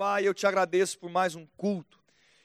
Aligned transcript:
Pai, 0.00 0.26
eu 0.26 0.32
te 0.32 0.46
agradeço 0.46 0.98
por 0.98 1.10
mais 1.10 1.34
um 1.34 1.44
culto. 1.58 1.98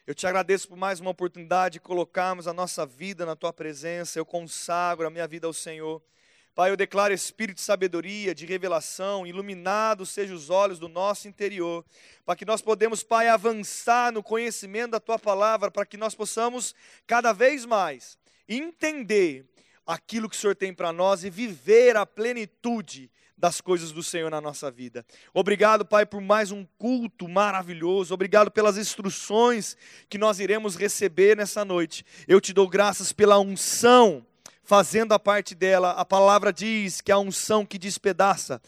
Eu 0.05 0.13
te 0.13 0.27
agradeço 0.27 0.67
por 0.67 0.75
mais 0.75 0.99
uma 0.99 1.11
oportunidade 1.11 1.75
de 1.75 1.79
colocarmos 1.79 2.49
a 2.49 2.53
nossa 2.53 2.85
vida 2.85 3.25
na 3.25 3.33
tua 3.33 3.53
presença. 3.53 4.19
Eu 4.19 4.25
consagro 4.25 5.07
a 5.07 5.09
minha 5.09 5.25
vida 5.25 5.47
ao 5.47 5.53
Senhor. 5.53 6.03
Pai, 6.53 6.69
eu 6.69 6.75
declaro 6.75 7.13
espírito 7.13 7.55
de 7.55 7.61
sabedoria, 7.61 8.35
de 8.35 8.45
revelação, 8.45 9.25
iluminados 9.25 10.09
sejam 10.09 10.35
os 10.35 10.49
olhos 10.49 10.79
do 10.79 10.89
nosso 10.89 11.29
interior, 11.29 11.85
para 12.25 12.35
que 12.35 12.43
nós 12.43 12.61
podemos, 12.61 13.03
Pai, 13.03 13.29
avançar 13.29 14.11
no 14.11 14.21
conhecimento 14.21 14.91
da 14.91 14.99
tua 14.99 15.17
palavra, 15.17 15.71
para 15.71 15.85
que 15.85 15.95
nós 15.95 16.13
possamos 16.13 16.75
cada 17.07 17.31
vez 17.31 17.65
mais 17.65 18.17
entender 18.49 19.45
aquilo 19.87 20.29
que 20.29 20.35
o 20.35 20.39
Senhor 20.39 20.57
tem 20.57 20.73
para 20.73 20.91
nós 20.91 21.23
e 21.23 21.29
viver 21.29 21.95
a 21.95 22.05
plenitude 22.05 23.09
das 23.37 23.59
coisas 23.61 23.91
do 23.91 24.01
Senhor 24.01 24.31
na 24.31 24.39
nossa 24.39 24.71
vida. 24.71 25.05
Obrigado, 25.33 25.85
Pai, 25.85 26.05
por 26.05 26.21
mais 26.21 26.51
um 26.51 26.65
culto 26.77 27.27
maravilhoso. 27.27 28.13
Obrigado 28.13 28.49
pelas 28.49 28.77
instruções 28.77 29.75
que 30.09 30.17
nós 30.17 30.39
iremos 30.39 30.75
receber 30.75 31.35
nessa 31.35 31.65
noite. 31.65 32.05
Eu 32.27 32.39
te 32.39 32.53
dou 32.53 32.67
graças 32.67 33.11
pela 33.11 33.39
unção 33.39 34.25
fazendo 34.65 35.13
a 35.13 35.19
parte 35.19 35.53
dela, 35.53 35.91
a 35.91 36.03
palavra 36.03 36.51
diz 36.51 36.99
que 36.99 37.11
a 37.11 37.19
unção 37.19 37.65
que 37.65 37.77
despedaça, 37.77 38.59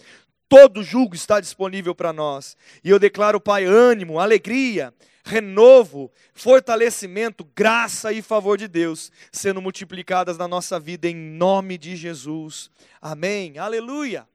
todo 0.48 0.84
jugo 0.84 1.16
está 1.16 1.40
disponível 1.40 1.94
para 1.94 2.14
nós. 2.14 2.56
E 2.84 2.90
eu 2.90 3.00
declaro, 3.00 3.42
Pai, 3.42 3.66
ânimo, 3.66 4.20
alegria, 4.20 4.94
renovo, 5.26 6.12
fortalecimento, 6.34 7.44
graça 7.56 8.14
e 8.14 8.22
favor 8.22 8.58
de 8.58 8.68
Deus 8.68 9.12
sendo 9.32 9.62
multiplicadas 9.62 10.38
na 10.38 10.48
nossa 10.48 10.80
vida 10.80 11.08
em 11.08 11.16
nome 11.16 11.78
de 11.78 11.96
Jesus. 11.96 12.70
Amém. 13.02 13.58
Aleluia. 13.58 14.28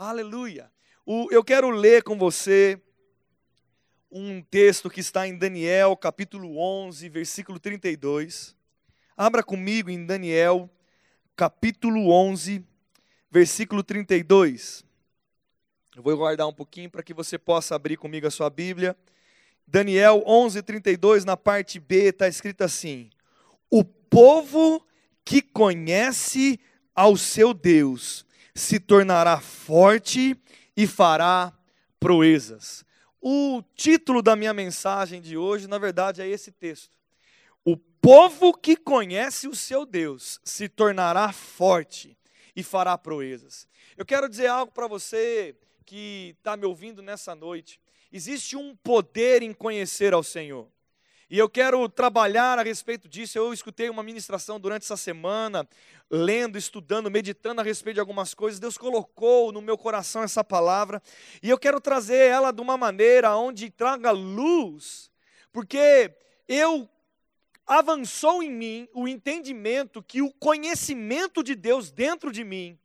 Aleluia. 0.00 0.70
O, 1.04 1.26
eu 1.32 1.42
quero 1.42 1.70
ler 1.70 2.04
com 2.04 2.16
você 2.16 2.80
um 4.08 4.40
texto 4.40 4.88
que 4.88 5.00
está 5.00 5.26
em 5.26 5.36
Daniel, 5.36 5.96
capítulo 5.96 6.56
11, 6.56 7.08
versículo 7.08 7.58
32. 7.58 8.54
Abra 9.16 9.42
comigo 9.42 9.90
em 9.90 10.06
Daniel 10.06 10.70
capítulo 11.34 12.10
11, 12.12 12.64
versículo 13.28 13.82
32. 13.82 14.84
Eu 15.96 16.02
vou 16.04 16.16
guardar 16.16 16.46
um 16.46 16.54
pouquinho 16.54 16.88
para 16.88 17.02
que 17.02 17.12
você 17.12 17.36
possa 17.36 17.74
abrir 17.74 17.96
comigo 17.96 18.24
a 18.24 18.30
sua 18.30 18.48
Bíblia. 18.48 18.96
Daniel 19.66 20.22
11, 20.24 20.62
32, 20.62 21.24
na 21.24 21.36
parte 21.36 21.80
B, 21.80 22.10
está 22.10 22.28
escrito 22.28 22.62
assim: 22.62 23.10
O 23.68 23.82
povo 23.82 24.80
que 25.24 25.42
conhece 25.42 26.60
ao 26.94 27.16
seu 27.16 27.52
Deus 27.52 28.27
se 28.58 28.80
tornará 28.80 29.40
forte 29.40 30.36
e 30.76 30.86
fará 30.86 31.52
proezas. 31.98 32.84
O 33.20 33.62
título 33.74 34.22
da 34.22 34.36
minha 34.36 34.54
mensagem 34.54 35.20
de 35.20 35.36
hoje, 35.36 35.66
na 35.66 35.78
verdade, 35.78 36.22
é 36.22 36.28
esse 36.28 36.52
texto 36.52 36.98
povo 38.00 38.54
que 38.54 38.76
conhece 38.76 39.48
o 39.48 39.54
seu 39.54 39.84
Deus 39.84 40.40
se 40.44 40.68
tornará 40.68 41.32
forte 41.32 42.16
e 42.54 42.62
fará 42.62 42.96
proezas. 42.96 43.68
Eu 43.96 44.06
quero 44.06 44.28
dizer 44.28 44.46
algo 44.46 44.72
para 44.72 44.86
você 44.86 45.56
que 45.84 46.34
está 46.38 46.56
me 46.56 46.64
ouvindo 46.64 47.02
nessa 47.02 47.34
noite. 47.34 47.80
Existe 48.12 48.56
um 48.56 48.74
poder 48.76 49.42
em 49.42 49.52
conhecer 49.52 50.14
ao 50.14 50.22
Senhor. 50.22 50.68
E 51.30 51.38
eu 51.38 51.46
quero 51.46 51.86
trabalhar 51.90 52.58
a 52.58 52.62
respeito 52.62 53.06
disso. 53.06 53.36
Eu 53.36 53.52
escutei 53.52 53.90
uma 53.90 54.02
ministração 54.02 54.58
durante 54.58 54.84
essa 54.84 54.96
semana, 54.96 55.68
lendo, 56.10 56.56
estudando, 56.56 57.10
meditando 57.10 57.60
a 57.60 57.64
respeito 57.64 57.96
de 57.96 58.00
algumas 58.00 58.32
coisas. 58.32 58.58
Deus 58.58 58.78
colocou 58.78 59.52
no 59.52 59.60
meu 59.60 59.76
coração 59.76 60.22
essa 60.22 60.42
palavra. 60.42 61.02
E 61.42 61.50
eu 61.50 61.58
quero 61.58 61.82
trazer 61.82 62.16
ela 62.16 62.50
de 62.50 62.62
uma 62.62 62.78
maneira 62.78 63.36
onde 63.36 63.68
traga 63.68 64.10
luz, 64.10 65.10
porque 65.52 66.16
eu 66.48 66.88
avançou 67.66 68.42
em 68.42 68.50
mim 68.50 68.88
o 68.94 69.06
entendimento 69.06 70.02
que 70.02 70.22
o 70.22 70.32
conhecimento 70.32 71.42
de 71.42 71.54
Deus 71.54 71.90
dentro 71.90 72.32
de 72.32 72.42
mim 72.42 72.78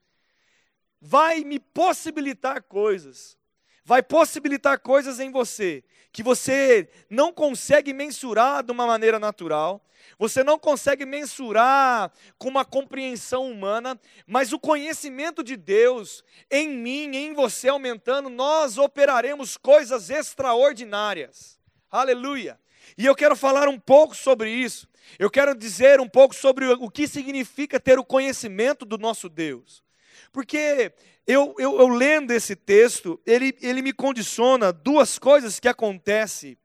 vai 1.00 1.46
me 1.46 1.60
possibilitar 1.60 2.62
coisas, 2.64 3.38
vai 3.84 4.02
possibilitar 4.02 4.80
coisas 4.80 5.20
em 5.20 5.32
você 5.32 5.84
que 6.14 6.22
você 6.22 6.88
não 7.10 7.34
consegue 7.34 7.92
mensurar 7.92 8.64
de 8.64 8.72
uma 8.72 8.86
maneira 8.86 9.18
natural, 9.18 9.84
você 10.20 10.44
não 10.44 10.60
consegue 10.60 11.08
mensurar 11.08 12.12
com 12.38 12.50
uma 12.50 12.64
compreensão 12.64 13.50
humana, 13.50 14.00
mas 14.28 14.54
o 14.54 14.60
conhecimento 14.60 15.44
de 15.44 15.58
Deus 15.58 16.24
em 16.52 16.70
mim, 16.70 17.16
em 17.16 17.34
você 17.34 17.68
aumentando, 17.68 18.30
nós 18.30 18.78
operaremos 18.78 19.58
coisas 19.58 20.12
extraordinárias. 20.12 21.60
Aleluia. 21.90 22.60
E 22.96 23.08
eu 23.08 23.16
quero 23.16 23.36
falar 23.36 23.68
um 23.68 23.80
pouco 23.80 24.16
sobre 24.16 24.52
isso. 24.52 24.88
Eu 25.18 25.32
quero 25.32 25.56
dizer 25.56 26.00
um 26.00 26.08
pouco 26.08 26.36
sobre 26.36 26.68
o 26.68 26.92
que 26.92 27.08
significa 27.08 27.80
ter 27.80 27.98
o 27.98 28.06
conhecimento 28.06 28.86
do 28.86 29.00
nosso 29.00 29.28
Deus. 29.28 29.84
Porque 30.32 30.94
eu, 31.26 31.56
eu, 31.58 31.80
eu 31.80 31.88
lendo 31.88 32.32
esse 32.32 32.56
texto, 32.56 33.20
ele, 33.26 33.58
ele 33.62 33.82
me 33.82 33.94
condiciona 33.94 34.72
duas 34.72 35.18
coisas 35.18 35.60
que 35.60 35.68
acontecem 35.68 36.58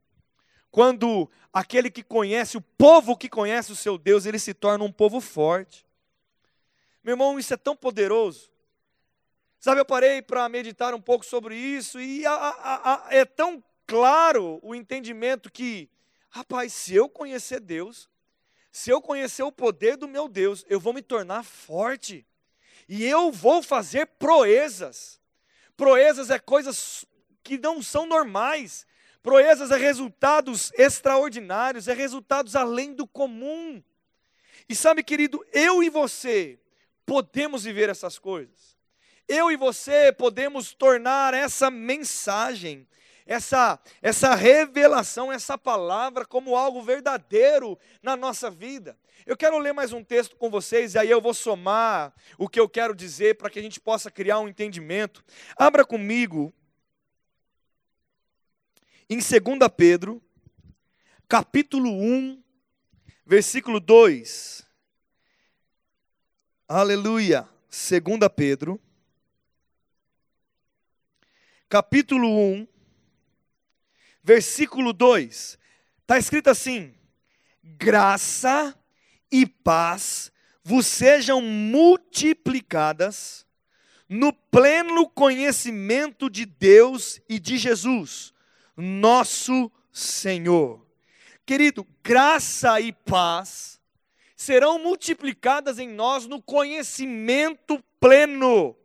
quando 0.71 1.31
aquele 1.53 1.91
que 1.91 2.03
conhece, 2.03 2.57
o 2.57 2.61
povo 2.61 3.17
que 3.17 3.29
conhece 3.29 3.73
o 3.73 3.77
seu 3.77 3.97
Deus, 3.97 4.27
ele 4.27 4.39
se 4.39 4.53
torna 4.53 4.85
um 4.85 4.93
povo 4.93 5.21
forte. 5.21 5.87
Meu 7.03 7.13
irmão, 7.13 7.39
isso 7.39 7.55
é 7.55 7.57
tão 7.57 7.75
poderoso. 7.77 8.51
Sabe, 9.59 9.81
eu 9.81 9.85
parei 9.85 10.23
para 10.23 10.49
meditar 10.49 10.95
um 10.95 11.01
pouco 11.01 11.25
sobre 11.25 11.57
isso 11.57 12.01
e 12.01 12.25
a, 12.25 12.33
a, 12.33 13.09
a, 13.09 13.15
é 13.15 13.25
tão 13.25 13.63
claro 13.87 14.61
o 14.63 14.75
entendimento 14.75 15.51
que 15.51 15.91
Rapaz, 16.31 16.73
se 16.73 16.95
eu 16.95 17.09
conhecer 17.09 17.61
Deus, 17.61 18.09
se 18.71 18.91
eu 18.91 19.01
conhecer 19.01 19.43
o 19.43 19.53
poder 19.53 19.97
do 19.97 20.07
meu 20.07 20.29
Deus, 20.29 20.65
eu 20.69 20.79
vou 20.79 20.93
me 20.93 21.03
tornar 21.03 21.43
forte. 21.43 22.27
E 22.89 23.05
eu 23.05 23.31
vou 23.31 23.63
fazer 23.63 24.07
proezas. 24.07 25.21
Proezas 25.77 26.31
é 26.31 26.39
coisas 26.39 27.05
que 27.43 27.59
não 27.59 27.83
são 27.83 28.07
normais. 28.07 28.87
Proezas 29.23 29.71
é 29.71 29.77
resultados 29.77 30.73
extraordinários, 30.75 31.87
é 31.87 31.93
resultados 31.93 32.57
além 32.57 32.95
do 32.95 33.07
comum. 33.07 33.83
E 34.67 34.75
sabe, 34.75 35.03
querido, 35.03 35.45
eu 35.53 35.83
e 35.83 35.91
você 35.91 36.59
podemos 37.05 37.65
viver 37.65 37.91
essas 37.91 38.19
coisas. 38.19 38.79
Eu 39.29 39.51
e 39.51 39.57
você 39.57 40.11
podemos 40.11 40.73
tornar 40.73 41.35
essa 41.35 41.71
mensagem 41.71 42.88
essa, 43.29 43.79
essa 44.01 44.35
revelação, 44.35 45.31
essa 45.31 45.59
palavra 45.59 46.25
como 46.25 46.57
algo 46.57 46.83
verdadeiro 46.83 47.79
na 48.03 48.17
nossa 48.17 48.51
vida. 48.51 48.99
Eu 49.27 49.37
quero 49.37 49.59
ler 49.59 49.75
mais 49.75 49.93
um 49.93 50.03
texto 50.03 50.35
com 50.35 50.49
vocês 50.49 50.95
e 50.95 50.99
aí 50.99 51.11
eu 51.11 51.21
vou 51.21 51.35
somar 51.35 52.15
o 52.39 52.49
que 52.49 52.59
eu 52.59 52.67
quero 52.67 52.95
dizer 52.95 53.37
para 53.37 53.51
que 53.51 53.59
a 53.59 53.63
gente 53.63 53.79
possa 53.79 54.11
criar 54.11 54.39
um 54.39 54.49
entendimento. 54.49 55.23
Abra 55.59 55.85
comigo 55.85 56.55
em 59.11 59.19
2 59.19 59.31
Pedro, 59.77 60.23
capítulo 61.29 61.91
1, 61.91 62.43
versículo 63.27 63.79
2. 63.79 64.67
Aleluia. 66.67 67.47
2 67.69 68.01
Pedro, 68.35 68.81
capítulo 71.69 72.27
1, 72.27 72.67
versículo 74.23 74.93
2, 74.93 75.59
está 76.03 76.19
escrito 76.19 76.51
assim: 76.51 76.95
graça 77.63 78.77
e 79.31 79.47
paz 79.47 80.33
vos 80.63 80.87
sejam 80.87 81.41
multiplicadas 81.41 83.47
no 84.09 84.33
pleno 84.33 85.09
conhecimento 85.09 86.31
de 86.31 86.47
Deus 86.47 87.21
e 87.29 87.39
de 87.39 87.59
Jesus, 87.59 88.33
nosso 88.77 89.71
Senhor. 89.93 90.87
Querido, 91.45 91.87
graça 92.03 92.81
e 92.81 92.93
paz 92.93 93.81
serão 94.37 94.79
multiplicadas 94.79 95.79
em 95.79 95.89
nós 95.89 96.27
no 96.27 96.41
conhecimento 96.41 97.83
pleno 97.99 98.77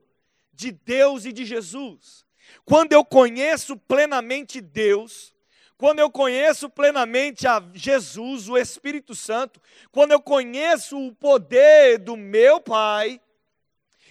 de 0.53 0.71
Deus 0.71 1.25
e 1.25 1.33
de 1.33 1.45
Jesus. 1.45 2.25
Quando 2.65 2.93
eu 2.93 3.03
conheço 3.03 3.77
plenamente 3.77 4.61
Deus, 4.61 5.33
quando 5.77 5.99
eu 5.99 6.09
conheço 6.09 6.69
plenamente 6.69 7.47
a 7.47 7.61
Jesus, 7.73 8.47
o 8.47 8.57
Espírito 8.57 9.13
Santo, 9.13 9.61
quando 9.91 10.11
eu 10.11 10.21
conheço 10.21 10.97
o 10.97 11.13
poder 11.13 11.97
do 11.97 12.15
meu 12.15 12.61
Pai, 12.61 13.19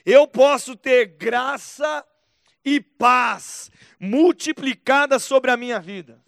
eu 0.05 0.27
posso 0.27 0.77
ter 0.77 1.07
graça 1.07 2.05
e 2.65 2.81
paz 2.81 3.71
multiplicada 3.99 5.19
sobre 5.19 5.51
a 5.51 5.57
minha 5.57 5.81
vida. 5.81 6.21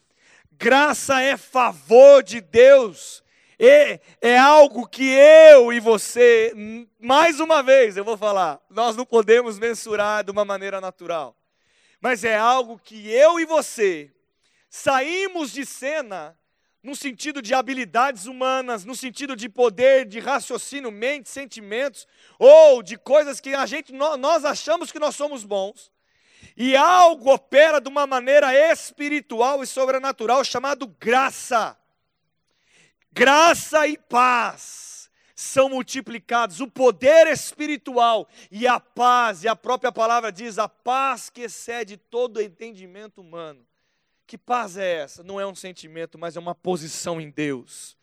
Graça 0.52 1.20
é 1.20 1.36
favor 1.36 2.22
de 2.22 2.40
Deus, 2.40 3.22
é, 3.58 4.00
é 4.20 4.38
algo 4.38 4.86
que 4.86 5.04
eu 5.04 5.72
e 5.72 5.80
você, 5.80 6.52
mais 7.00 7.40
uma 7.40 7.62
vez 7.62 7.96
eu 7.96 8.04
vou 8.04 8.16
falar, 8.16 8.60
nós 8.70 8.96
não 8.96 9.04
podemos 9.04 9.58
mensurar 9.58 10.24
de 10.24 10.30
uma 10.30 10.44
maneira 10.44 10.80
natural, 10.80 11.36
mas 12.04 12.22
é 12.22 12.36
algo 12.36 12.78
que 12.78 13.10
eu 13.10 13.40
e 13.40 13.46
você 13.46 14.12
saímos 14.68 15.50
de 15.50 15.64
cena 15.64 16.38
no 16.82 16.94
sentido 16.94 17.40
de 17.40 17.54
habilidades 17.54 18.26
humanas, 18.26 18.84
no 18.84 18.94
sentido 18.94 19.34
de 19.34 19.48
poder, 19.48 20.04
de 20.04 20.20
raciocínio, 20.20 20.92
mente, 20.92 21.30
sentimentos, 21.30 22.06
ou 22.38 22.82
de 22.82 22.98
coisas 22.98 23.40
que 23.40 23.54
a 23.54 23.64
gente 23.64 23.90
nós 23.90 24.44
achamos 24.44 24.92
que 24.92 24.98
nós 24.98 25.16
somos 25.16 25.44
bons. 25.44 25.90
E 26.54 26.76
algo 26.76 27.32
opera 27.32 27.80
de 27.80 27.88
uma 27.88 28.06
maneira 28.06 28.52
espiritual 28.70 29.62
e 29.62 29.66
sobrenatural 29.66 30.44
chamado 30.44 30.86
graça. 30.86 31.74
Graça 33.10 33.88
e 33.88 33.96
paz 33.96 34.93
são 35.34 35.68
multiplicados, 35.68 36.60
o 36.60 36.68
poder 36.68 37.26
espiritual 37.26 38.28
e 38.50 38.66
a 38.66 38.78
paz, 38.78 39.42
e 39.42 39.48
a 39.48 39.56
própria 39.56 39.90
palavra 39.90 40.30
diz: 40.30 40.58
a 40.58 40.68
paz 40.68 41.28
que 41.28 41.42
excede 41.42 41.96
todo 41.96 42.40
entendimento 42.40 43.20
humano. 43.20 43.66
Que 44.26 44.38
paz 44.38 44.76
é 44.76 45.02
essa? 45.02 45.22
Não 45.22 45.38
é 45.38 45.46
um 45.46 45.54
sentimento, 45.54 46.18
mas 46.18 46.36
é 46.36 46.40
uma 46.40 46.54
posição 46.54 47.20
em 47.20 47.30
Deus, 47.30 47.96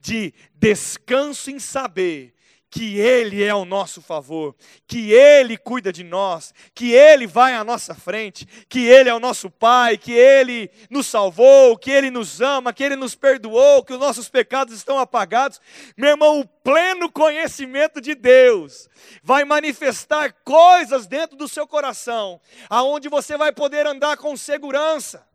de 0.00 0.34
descanso 0.54 1.50
em 1.50 1.58
saber 1.58 2.34
que 2.70 2.98
Ele 2.98 3.42
é 3.42 3.50
ao 3.50 3.64
nosso 3.64 4.02
favor, 4.02 4.54
que 4.86 5.12
Ele 5.12 5.56
cuida 5.56 5.92
de 5.92 6.04
nós, 6.04 6.52
que 6.74 6.92
Ele 6.92 7.26
vai 7.26 7.54
à 7.54 7.64
nossa 7.64 7.94
frente, 7.94 8.46
que 8.68 8.86
Ele 8.86 9.08
é 9.08 9.14
o 9.14 9.20
nosso 9.20 9.50
Pai, 9.50 9.96
que 9.96 10.12
Ele 10.12 10.70
nos 10.90 11.06
salvou, 11.06 11.78
que 11.78 11.90
Ele 11.90 12.10
nos 12.10 12.40
ama, 12.40 12.72
que 12.72 12.84
Ele 12.84 12.96
nos 12.96 13.14
perdoou, 13.14 13.82
que 13.82 13.92
os 13.92 13.98
nossos 13.98 14.28
pecados 14.28 14.74
estão 14.74 14.98
apagados. 14.98 15.60
Meu 15.96 16.10
irmão, 16.10 16.40
o 16.40 16.46
pleno 16.46 17.10
conhecimento 17.10 18.00
de 18.00 18.14
Deus 18.14 18.88
vai 19.22 19.44
manifestar 19.44 20.34
coisas 20.44 21.06
dentro 21.06 21.36
do 21.36 21.48
seu 21.48 21.66
coração, 21.66 22.40
aonde 22.68 23.08
você 23.08 23.36
vai 23.36 23.52
poder 23.52 23.86
andar 23.86 24.16
com 24.18 24.36
segurança. 24.36 25.26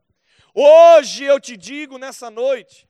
Hoje 0.54 1.24
eu 1.24 1.40
te 1.40 1.58
digo 1.58 1.98
nessa 1.98 2.30
noite, 2.30 2.88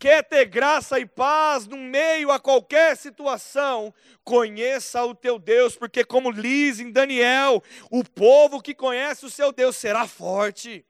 quer 0.00 0.24
ter 0.24 0.46
graça 0.46 0.98
e 0.98 1.04
paz 1.04 1.66
no 1.66 1.76
meio 1.76 2.30
a 2.30 2.40
qualquer 2.40 2.96
situação, 2.96 3.92
conheça 4.24 5.04
o 5.04 5.14
teu 5.14 5.38
Deus, 5.38 5.76
porque, 5.76 6.02
como 6.02 6.32
diz 6.32 6.80
em 6.80 6.90
Daniel, 6.90 7.62
o 7.90 8.02
povo 8.02 8.62
que 8.62 8.74
conhece 8.74 9.26
o 9.26 9.30
seu 9.30 9.52
Deus 9.52 9.76
será 9.76 10.08
forte, 10.08 10.86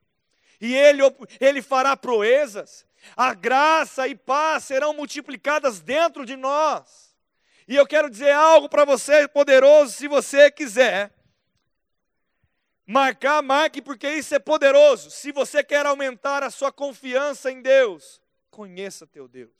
e 0.61 0.77
ele, 0.77 1.03
ele 1.41 1.61
fará 1.61 1.97
proezas, 1.97 2.87
a 3.17 3.35
graça 3.35 4.07
e 4.07 4.15
paz 4.15 4.65
serão 4.65 4.95
multiplicadas 4.95 5.81
dentro 5.81 6.25
de 6.25 6.37
nós. 6.37 7.11
E 7.67 7.75
eu 7.75 7.87
quero 7.87 8.09
dizer 8.09 8.33
algo 8.33 8.69
para 8.69 8.85
você, 8.85 9.27
poderoso, 9.27 9.93
se 9.93 10.07
você 10.07 10.51
quiser. 10.51 11.13
Marcar, 12.87 13.41
marque, 13.43 13.81
porque 13.81 14.11
isso 14.11 14.35
é 14.35 14.39
poderoso. 14.39 15.11
Se 15.11 15.31
você 15.31 15.63
quer 15.63 15.87
aumentar 15.87 16.43
a 16.43 16.51
sua 16.51 16.73
confiança 16.73 17.51
em 17.51 17.63
Deus, 17.63 18.21
conheça 18.51 19.07
teu 19.07 19.29
Deus. 19.29 19.51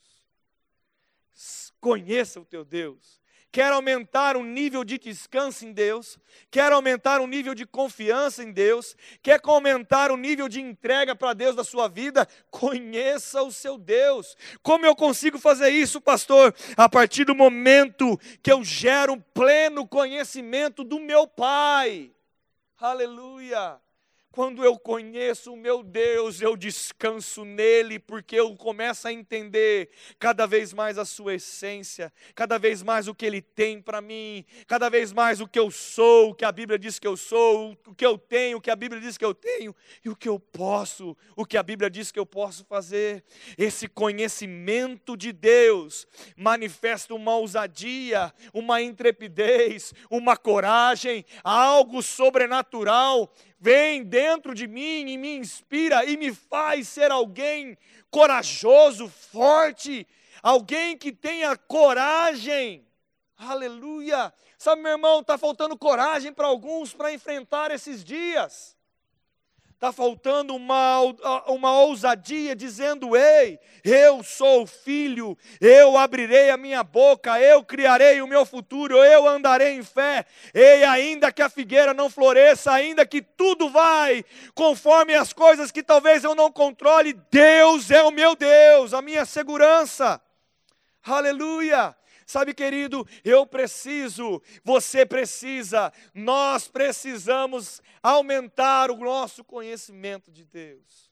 Conheça 1.79 2.39
o 2.39 2.45
teu 2.45 2.63
Deus. 2.63 3.21
Quer 3.51 3.73
aumentar 3.73 4.37
o 4.37 4.43
nível 4.43 4.81
de 4.81 4.97
descanso 4.97 5.65
em 5.65 5.73
Deus, 5.73 6.17
quer 6.49 6.71
aumentar 6.71 7.19
o 7.19 7.27
nível 7.27 7.53
de 7.53 7.65
confiança 7.65 8.41
em 8.41 8.51
Deus, 8.53 8.95
quer 9.21 9.41
aumentar 9.43 10.09
o 10.09 10.15
nível 10.15 10.47
de 10.47 10.61
entrega 10.61 11.13
para 11.13 11.33
Deus 11.33 11.53
da 11.53 11.63
sua 11.63 11.89
vida, 11.89 12.25
conheça 12.49 13.43
o 13.43 13.51
seu 13.51 13.77
Deus. 13.77 14.37
Como 14.63 14.85
eu 14.85 14.95
consigo 14.95 15.37
fazer 15.37 15.69
isso, 15.69 15.99
pastor? 15.99 16.55
A 16.77 16.87
partir 16.87 17.25
do 17.25 17.35
momento 17.35 18.17
que 18.41 18.53
eu 18.53 18.63
gero 18.63 19.13
um 19.13 19.19
pleno 19.19 19.85
conhecimento 19.85 20.81
do 20.81 20.97
meu 20.97 21.27
Pai. 21.27 22.13
Aleluia! 22.79 23.81
Quando 24.31 24.63
eu 24.63 24.79
conheço 24.79 25.51
o 25.51 25.57
meu 25.57 25.83
Deus, 25.83 26.39
eu 26.39 26.55
descanso 26.55 27.43
nele, 27.43 27.99
porque 27.99 28.37
eu 28.37 28.55
começo 28.55 29.05
a 29.05 29.11
entender 29.11 29.89
cada 30.17 30.45
vez 30.45 30.71
mais 30.71 30.97
a 30.97 31.03
sua 31.03 31.33
essência, 31.33 32.13
cada 32.33 32.57
vez 32.57 32.81
mais 32.81 33.09
o 33.09 33.13
que 33.13 33.25
ele 33.25 33.41
tem 33.41 33.81
para 33.81 33.99
mim, 33.99 34.45
cada 34.65 34.87
vez 34.87 35.11
mais 35.11 35.41
o 35.41 35.47
que 35.47 35.59
eu 35.59 35.69
sou, 35.69 36.29
o 36.29 36.33
que 36.33 36.45
a 36.45 36.51
Bíblia 36.51 36.79
diz 36.79 36.97
que 36.97 37.05
eu 37.05 37.17
sou, 37.17 37.77
o 37.85 37.93
que 37.93 38.05
eu 38.05 38.17
tenho, 38.17 38.59
o 38.59 38.61
que 38.61 38.71
a 38.71 38.75
Bíblia 38.75 39.01
diz 39.01 39.17
que 39.17 39.25
eu 39.25 39.33
tenho, 39.33 39.75
e 40.01 40.07
o 40.07 40.15
que 40.15 40.29
eu 40.29 40.39
posso, 40.39 41.17
o 41.35 41.45
que 41.45 41.57
a 41.57 41.63
Bíblia 41.63 41.89
diz 41.89 42.09
que 42.09 42.19
eu 42.19 42.25
posso 42.25 42.63
fazer. 42.63 43.25
Esse 43.57 43.85
conhecimento 43.89 45.17
de 45.17 45.33
Deus 45.33 46.07
manifesta 46.37 47.13
uma 47.13 47.35
ousadia, 47.35 48.33
uma 48.53 48.81
intrepidez, 48.81 49.93
uma 50.09 50.37
coragem, 50.37 51.25
algo 51.43 52.01
sobrenatural 52.01 53.29
vem 53.61 54.03
dentro 54.03 54.55
de 54.55 54.67
mim 54.67 55.07
e 55.07 55.17
me 55.19 55.37
inspira 55.37 56.03
e 56.03 56.17
me 56.17 56.33
faz 56.33 56.87
ser 56.87 57.11
alguém 57.11 57.77
corajoso, 58.09 59.07
forte, 59.07 60.07
alguém 60.41 60.97
que 60.97 61.11
tenha 61.11 61.55
coragem. 61.55 62.83
Aleluia! 63.37 64.33
Sabe, 64.57 64.81
meu 64.81 64.93
irmão, 64.93 65.21
está 65.21 65.37
faltando 65.37 65.77
coragem 65.77 66.33
para 66.33 66.47
alguns 66.47 66.91
para 66.91 67.13
enfrentar 67.13 67.69
esses 67.69 68.03
dias. 68.03 68.75
Está 69.81 69.91
faltando 69.91 70.55
uma, 70.55 70.99
uma 71.47 71.79
ousadia 71.79 72.55
dizendo: 72.55 73.17
Ei, 73.17 73.59
eu 73.83 74.21
sou 74.21 74.67
filho, 74.67 75.35
eu 75.59 75.97
abrirei 75.97 76.51
a 76.51 76.55
minha 76.55 76.83
boca, 76.83 77.41
eu 77.41 77.63
criarei 77.63 78.21
o 78.21 78.27
meu 78.27 78.45
futuro, 78.45 79.03
eu 79.03 79.27
andarei 79.27 79.73
em 79.73 79.81
fé. 79.81 80.23
Ei, 80.53 80.83
ainda 80.83 81.31
que 81.31 81.41
a 81.41 81.49
figueira 81.49 81.95
não 81.95 82.11
floresça, 82.11 82.71
ainda 82.71 83.07
que 83.07 83.23
tudo 83.23 83.71
vai 83.71 84.23
conforme 84.53 85.15
as 85.15 85.33
coisas 85.33 85.71
que 85.71 85.81
talvez 85.81 86.23
eu 86.23 86.35
não 86.35 86.51
controle, 86.51 87.13
Deus 87.31 87.89
é 87.89 88.03
o 88.03 88.11
meu 88.11 88.35
Deus, 88.35 88.93
a 88.93 89.01
minha 89.01 89.25
segurança. 89.25 90.21
Aleluia! 91.03 91.95
Sabe, 92.31 92.53
querido, 92.53 93.05
eu 93.25 93.45
preciso, 93.45 94.41
você 94.63 95.05
precisa, 95.05 95.91
nós 96.13 96.65
precisamos 96.65 97.81
aumentar 98.01 98.89
o 98.89 98.95
nosso 98.95 99.43
conhecimento 99.43 100.31
de 100.31 100.45
Deus. 100.45 101.11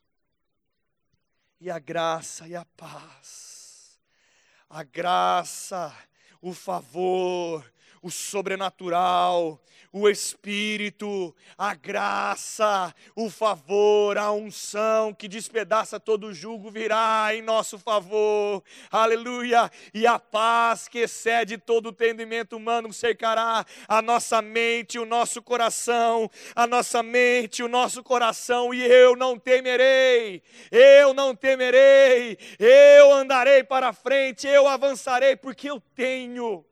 E 1.60 1.70
a 1.70 1.78
graça 1.78 2.48
e 2.48 2.56
a 2.56 2.64
paz, 2.74 4.00
a 4.66 4.82
graça, 4.82 5.94
o 6.40 6.54
favor, 6.54 7.70
o 8.02 8.10
sobrenatural, 8.10 9.60
o 9.92 10.08
Espírito, 10.08 11.34
a 11.58 11.74
graça, 11.74 12.94
o 13.16 13.28
favor, 13.28 14.16
a 14.16 14.30
unção 14.30 15.12
que 15.12 15.26
despedaça 15.26 15.98
todo 15.98 16.28
o 16.28 16.34
jugo 16.34 16.70
virá 16.70 17.34
em 17.34 17.42
nosso 17.42 17.78
favor, 17.78 18.62
aleluia, 18.90 19.70
e 19.92 20.06
a 20.06 20.18
paz 20.18 20.86
que 20.86 21.00
excede 21.00 21.58
todo 21.58 21.86
o 21.86 21.90
entendimento 21.90 22.56
humano 22.56 22.92
cercará 22.92 23.66
a 23.88 24.00
nossa 24.00 24.40
mente, 24.40 24.98
o 24.98 25.04
nosso 25.04 25.42
coração, 25.42 26.30
a 26.54 26.66
nossa 26.66 27.02
mente, 27.02 27.62
o 27.62 27.68
nosso 27.68 28.02
coração, 28.02 28.72
e 28.72 28.80
eu 28.82 29.16
não 29.16 29.36
temerei, 29.38 30.40
eu 30.70 31.12
não 31.12 31.34
temerei, 31.34 32.38
eu 32.60 33.12
andarei 33.12 33.64
para 33.64 33.92
frente, 33.92 34.46
eu 34.46 34.68
avançarei, 34.68 35.34
porque 35.34 35.68
eu 35.68 35.80
tenho 35.94 36.64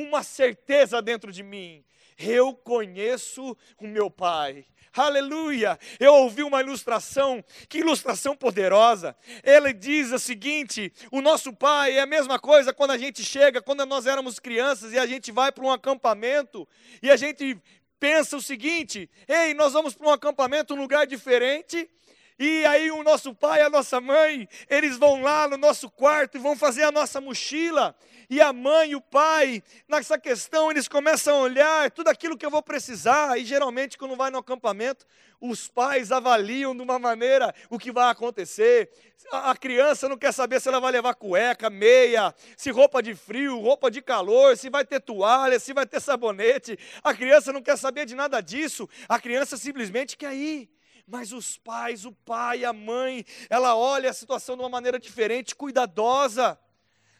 uma 0.00 0.22
certeza 0.22 1.02
dentro 1.02 1.32
de 1.32 1.42
mim 1.42 1.84
eu 2.18 2.52
conheço 2.52 3.56
o 3.78 3.86
meu 3.86 4.10
Pai. 4.10 4.66
Aleluia! 4.92 5.78
Eu 6.00 6.12
ouvi 6.14 6.42
uma 6.42 6.60
ilustração, 6.60 7.44
que 7.68 7.78
ilustração 7.78 8.34
poderosa. 8.34 9.14
Ele 9.44 9.72
diz 9.72 10.10
o 10.10 10.18
seguinte: 10.18 10.92
o 11.12 11.20
nosso 11.20 11.52
pai 11.52 11.98
é 11.98 12.00
a 12.00 12.06
mesma 12.06 12.38
coisa 12.38 12.72
quando 12.72 12.90
a 12.90 12.98
gente 12.98 13.22
chega, 13.22 13.62
quando 13.62 13.86
nós 13.86 14.06
éramos 14.06 14.40
crianças 14.40 14.92
e 14.92 14.98
a 14.98 15.06
gente 15.06 15.30
vai 15.30 15.52
para 15.52 15.64
um 15.64 15.70
acampamento 15.70 16.66
e 17.00 17.10
a 17.10 17.16
gente 17.16 17.56
pensa 18.00 18.36
o 18.36 18.42
seguinte: 18.42 19.08
ei, 19.28 19.54
nós 19.54 19.74
vamos 19.74 19.94
para 19.94 20.08
um 20.08 20.12
acampamento, 20.12 20.74
um 20.74 20.78
lugar 20.78 21.06
diferente. 21.06 21.88
E 22.36 22.64
aí 22.66 22.90
o 22.90 23.02
nosso 23.02 23.34
pai 23.34 23.62
a 23.62 23.70
nossa 23.70 24.00
mãe, 24.00 24.48
eles 24.70 24.96
vão 24.96 25.22
lá 25.22 25.46
no 25.46 25.56
nosso 25.56 25.90
quarto 25.90 26.36
e 26.36 26.40
vão 26.40 26.56
fazer 26.56 26.84
a 26.84 26.92
nossa 26.92 27.20
mochila 27.20 27.94
e 28.30 28.40
a 28.40 28.52
mãe 28.52 28.90
e 28.90 28.96
o 28.96 29.00
pai, 29.00 29.62
nessa 29.88 30.18
questão, 30.18 30.70
eles 30.70 30.86
começam 30.86 31.36
a 31.36 31.40
olhar 31.40 31.90
tudo 31.90 32.08
aquilo 32.08 32.36
que 32.36 32.44
eu 32.44 32.50
vou 32.50 32.62
precisar, 32.62 33.38
e 33.38 33.44
geralmente, 33.44 33.96
quando 33.96 34.16
vai 34.16 34.30
no 34.30 34.38
acampamento, 34.38 35.06
os 35.40 35.68
pais 35.68 36.10
avaliam 36.10 36.74
de 36.74 36.82
uma 36.82 36.98
maneira 36.98 37.54
o 37.70 37.78
que 37.78 37.92
vai 37.92 38.10
acontecer. 38.10 38.90
A 39.30 39.56
criança 39.56 40.08
não 40.08 40.18
quer 40.18 40.32
saber 40.32 40.60
se 40.60 40.68
ela 40.68 40.80
vai 40.80 40.92
levar 40.92 41.14
cueca, 41.14 41.70
meia, 41.70 42.34
se 42.56 42.70
roupa 42.70 43.02
de 43.02 43.14
frio, 43.14 43.58
roupa 43.58 43.90
de 43.90 44.02
calor, 44.02 44.56
se 44.56 44.68
vai 44.68 44.84
ter 44.84 45.00
toalha, 45.00 45.58
se 45.58 45.72
vai 45.72 45.86
ter 45.86 46.00
sabonete. 46.00 46.78
A 47.02 47.14
criança 47.14 47.52
não 47.52 47.62
quer 47.62 47.78
saber 47.78 48.04
de 48.04 48.14
nada 48.14 48.40
disso, 48.40 48.88
a 49.08 49.18
criança 49.20 49.56
simplesmente 49.56 50.16
quer 50.16 50.34
ir. 50.34 50.68
Mas 51.06 51.32
os 51.32 51.56
pais, 51.56 52.04
o 52.04 52.12
pai, 52.12 52.64
a 52.64 52.72
mãe, 52.72 53.24
ela 53.48 53.74
olha 53.74 54.10
a 54.10 54.12
situação 54.12 54.56
de 54.56 54.62
uma 54.62 54.68
maneira 54.68 54.98
diferente, 54.98 55.54
cuidadosa. 55.54 56.58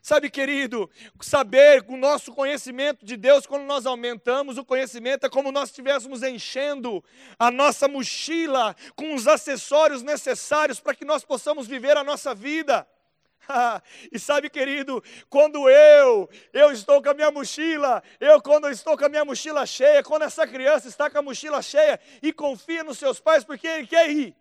Sabe, 0.08 0.30
querido, 0.30 0.88
saber 1.20 1.84
o 1.86 1.94
nosso 1.94 2.32
conhecimento 2.32 3.04
de 3.04 3.14
Deus, 3.14 3.46
quando 3.46 3.64
nós 3.64 3.84
aumentamos 3.84 4.56
o 4.56 4.64
conhecimento, 4.64 5.26
é 5.26 5.28
como 5.28 5.52
nós 5.52 5.68
estivéssemos 5.68 6.22
enchendo 6.22 7.04
a 7.38 7.50
nossa 7.50 7.86
mochila 7.86 8.74
com 8.96 9.14
os 9.14 9.28
acessórios 9.28 10.02
necessários 10.02 10.80
para 10.80 10.94
que 10.94 11.04
nós 11.04 11.24
possamos 11.24 11.66
viver 11.66 11.94
a 11.94 12.02
nossa 12.02 12.34
vida. 12.34 12.88
e 14.10 14.18
sabe, 14.18 14.48
querido, 14.48 15.04
quando 15.28 15.68
eu, 15.68 16.26
eu 16.54 16.72
estou 16.72 17.02
com 17.02 17.10
a 17.10 17.14
minha 17.14 17.30
mochila, 17.30 18.02
eu 18.18 18.40
quando 18.40 18.64
eu 18.64 18.72
estou 18.72 18.96
com 18.96 19.04
a 19.04 19.10
minha 19.10 19.26
mochila 19.26 19.66
cheia, 19.66 20.02
quando 20.02 20.22
essa 20.22 20.46
criança 20.46 20.88
está 20.88 21.10
com 21.10 21.18
a 21.18 21.22
mochila 21.22 21.60
cheia 21.60 22.00
e 22.22 22.32
confia 22.32 22.82
nos 22.82 22.96
seus 22.96 23.20
pais 23.20 23.44
porque 23.44 23.66
ele 23.66 23.86
quer 23.86 24.08
ir, 24.08 24.34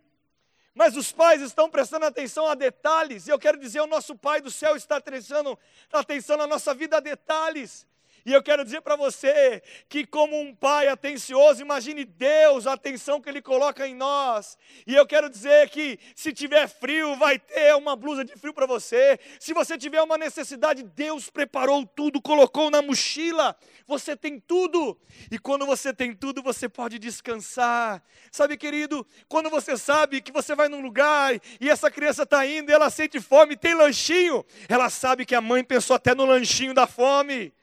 mas 0.77 0.96
os 0.96 1.12
pais 1.12 1.41
estão 1.41 1.67
prestando 1.67 2.05
atenção 2.05 2.46
a 2.48 2.53
detalhes, 2.53 3.27
e 3.27 3.31
eu 3.31 3.39
quero 3.39 3.57
dizer, 3.57 3.81
o 3.81 3.88
nosso 3.88 4.15
Pai 4.15 4.39
do 4.39 4.51
céu 4.51 4.75
está 4.75 5.01
prestando 5.01 5.57
atenção 5.91 6.38
na 6.38 6.46
nossa 6.46 6.72
vida 6.72 6.98
a 6.98 7.00
detalhes. 7.00 7.88
E 8.27 8.34
eu 8.34 8.43
quero 8.43 8.65
dizer 8.65 8.81
para 8.81 8.98
você 8.98 9.63
que, 9.88 10.05
como 10.05 10.38
um 10.38 10.53
pai 10.53 10.89
atencioso, 10.89 11.62
imagine 11.62 12.03
Deus, 12.03 12.67
a 12.67 12.74
atenção 12.74 13.22
que 13.22 13.29
Ele 13.29 13.41
coloca 13.41 13.88
em 13.88 13.96
nós. 13.96 14.57
E 14.86 14.93
eu 14.93 15.07
quero 15.07 15.29
dizer 15.29 15.69
que, 15.69 15.98
se 16.13 16.34
tiver 16.34 16.67
frio, 16.67 17.15
vai 17.15 17.39
ter 17.39 17.74
uma 17.77 17.96
blusa 17.96 18.25
de 18.25 18.36
frio 18.36 18.53
para 18.53 18.65
você. 18.65 19.17
Se 19.39 19.53
você 19.53 19.77
tiver 19.77 20.01
uma 20.01 20.17
necessidade, 20.17 20.84
Deus 20.84 21.29
preparou 21.29 21.86
tudo, 21.86 22.22
colocou 22.22 22.69
na 22.69 22.81
mochila. 22.81 23.55
Você 23.88 24.13
tem 24.13 24.41
tudo. 24.41 25.00
E 25.31 25.39
quando 25.39 25.65
você 25.65 25.93
tem 25.93 26.13
tudo, 26.13 26.43
você 26.43 26.67
pode 26.67 27.00
descansar. 27.00 28.03
Sabe, 28.29 28.57
querido, 28.57 29.07
quando 29.29 29.50
você 29.50 29.77
sabe 29.77 30.19
que 30.19 30.34
você 30.34 30.53
vai 30.53 30.67
num 30.67 30.81
lugar 30.81 31.34
e 31.62 31.69
essa 31.69 31.89
criança 31.89 32.24
está 32.24 32.46
indo 32.46 32.74
ela 32.74 32.89
sente 32.89 33.22
fome, 33.22 33.55
tem 33.55 33.74
lanchinho, 33.74 34.46
ela 34.67 34.89
sabe 34.89 35.25
que 35.25 35.34
a 35.34 35.39
mãe 35.39 35.63
pensou 35.63 35.96
até 35.96 36.13
no 36.13 36.25
lanchinho 36.25 36.74
da 36.74 36.86
fome. 36.86 37.55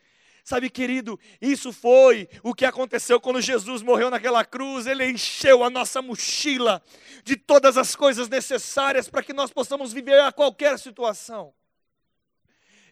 Sabe, 0.45 0.69
querido, 0.69 1.19
isso 1.41 1.73
foi 1.73 2.29
o 2.43 2.53
que 2.55 2.67
aconteceu 2.67 3.19
quando 3.19 3.41
Jesus 3.41 3.81
morreu 3.81 4.11
naquela 4.11 4.45
cruz. 4.45 4.87
Ele 4.87 5.11
encheu 5.11 5.65
a 5.65 5.71
nossa 5.71 6.03
mochila 6.03 6.83
de 7.25 7.35
todas 7.35 7.79
as 7.79 7.97
coisas 7.97 8.29
necessárias 8.29 9.09
para 9.09 9.23
que 9.23 9.33
nós 9.33 9.51
possamos 9.51 9.91
viver 9.91 10.21
a 10.21 10.31
qualquer 10.31 10.79
situação. 10.79 11.55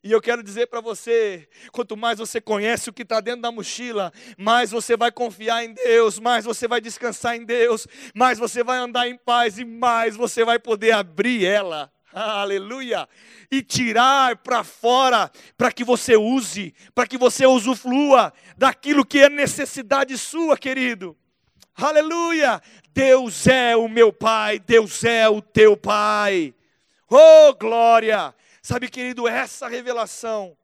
E 0.02 0.10
eu 0.10 0.20
quero 0.20 0.42
dizer 0.42 0.66
para 0.68 0.80
você: 0.80 1.46
quanto 1.70 1.94
mais 1.94 2.18
você 2.18 2.40
conhece 2.40 2.88
o 2.88 2.92
que 2.92 3.02
está 3.02 3.20
dentro 3.20 3.42
da 3.42 3.52
mochila, 3.52 4.10
mais 4.38 4.70
você 4.70 4.96
vai 4.96 5.12
confiar 5.12 5.62
em 5.62 5.74
Deus, 5.74 6.18
mais 6.18 6.46
você 6.46 6.66
vai 6.66 6.80
descansar 6.80 7.36
em 7.36 7.44
Deus, 7.44 7.86
mais 8.14 8.38
você 8.38 8.64
vai 8.64 8.78
andar 8.78 9.06
em 9.08 9.16
paz 9.16 9.58
e 9.58 9.64
mais 9.66 10.16
você 10.16 10.42
vai 10.42 10.58
poder 10.58 10.92
abrir 10.92 11.44
ela. 11.44 11.92
Aleluia! 12.12 13.08
E 13.50 13.62
tirar 13.62 14.36
para 14.36 14.62
fora, 14.62 15.30
para 15.56 15.72
que 15.72 15.82
você 15.82 16.16
use, 16.16 16.74
para 16.94 17.06
que 17.06 17.16
você 17.16 17.46
usufrua 17.46 18.32
daquilo 18.56 19.04
que 19.04 19.18
é 19.18 19.30
necessidade 19.30 20.16
sua, 20.18 20.56
querido. 20.56 21.16
Aleluia! 21.74 22.60
Deus 22.92 23.46
é 23.46 23.74
o 23.74 23.88
meu 23.88 24.12
Pai, 24.12 24.58
Deus 24.58 25.02
é 25.04 25.28
o 25.28 25.40
teu 25.40 25.76
Pai. 25.76 26.54
Oh, 27.08 27.54
glória! 27.54 28.34
Sabe, 28.60 28.88
querido, 28.88 29.26
essa 29.26 29.66
revelação, 29.66 30.56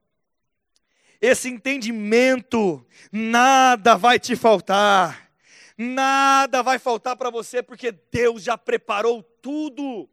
esse 1.21 1.49
entendimento, 1.49 2.87
nada 3.11 3.97
vai 3.97 4.21
te 4.21 4.37
faltar, 4.37 5.31
nada 5.77 6.63
vai 6.63 6.79
faltar 6.79 7.17
para 7.17 7.29
você, 7.29 7.61
porque 7.61 7.91
Deus 7.91 8.43
já 8.43 8.57
preparou 8.57 9.23
tudo. 9.23 10.09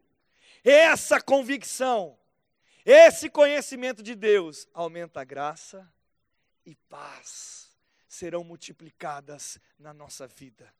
Essa 0.65 1.21
convicção, 1.21 2.17
esse 2.83 3.29
conhecimento 3.29 4.01
de 4.01 4.15
Deus 4.15 4.67
aumenta 4.73 5.21
a 5.21 5.23
graça 5.23 5.87
e 6.65 6.73
paz 6.89 7.69
serão 8.07 8.43
multiplicadas 8.43 9.59
na 9.77 9.93
nossa 9.93 10.25
vida. 10.25 10.73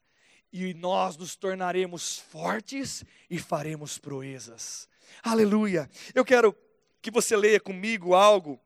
E 0.52 0.74
nós 0.74 1.16
nos 1.16 1.36
tornaremos 1.36 2.18
fortes 2.18 3.04
e 3.30 3.38
faremos 3.38 3.96
proezas. 3.96 4.88
Aleluia. 5.22 5.88
Eu 6.12 6.24
quero 6.24 6.56
que 7.00 7.10
você 7.10 7.36
leia 7.36 7.60
comigo 7.60 8.12
algo, 8.12 8.60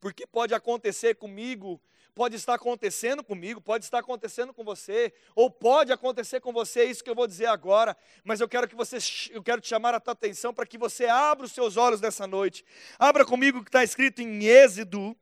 porque 0.00 0.26
pode 0.26 0.54
acontecer 0.54 1.16
comigo 1.16 1.78
pode 2.14 2.36
estar 2.36 2.54
acontecendo 2.54 3.22
comigo, 3.22 3.60
pode 3.60 3.84
estar 3.84 3.98
acontecendo 3.98 4.52
com 4.52 4.64
você, 4.64 5.12
ou 5.34 5.50
pode 5.50 5.92
acontecer 5.92 6.40
com 6.40 6.52
você, 6.52 6.84
isso 6.84 7.02
que 7.02 7.10
eu 7.10 7.14
vou 7.14 7.26
dizer 7.26 7.46
agora, 7.46 7.96
mas 8.24 8.40
eu 8.40 8.48
quero 8.48 8.68
que 8.68 8.74
você, 8.74 8.98
eu 9.30 9.42
quero 9.42 9.60
te 9.60 9.68
chamar 9.68 9.94
a 9.94 10.00
tua 10.00 10.12
atenção 10.12 10.52
para 10.52 10.66
que 10.66 10.76
você 10.76 11.06
abra 11.06 11.46
os 11.46 11.52
seus 11.52 11.76
olhos 11.76 12.00
nessa 12.00 12.26
noite. 12.26 12.64
Abra 12.98 13.24
comigo 13.24 13.58
o 13.58 13.62
que 13.62 13.68
está 13.68 13.84
escrito 13.84 14.20
em 14.20 14.44
Êxodo, 14.44 15.16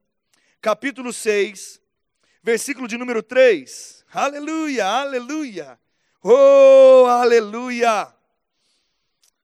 capítulo 0.61 1.12
6, 1.12 1.80
versículo 2.42 2.88
de 2.88 2.97
número 2.97 3.23
3. 3.23 4.04
Aleluia, 4.12 4.87
aleluia. 4.87 5.78
Oh, 6.23 7.07
aleluia. 7.07 8.12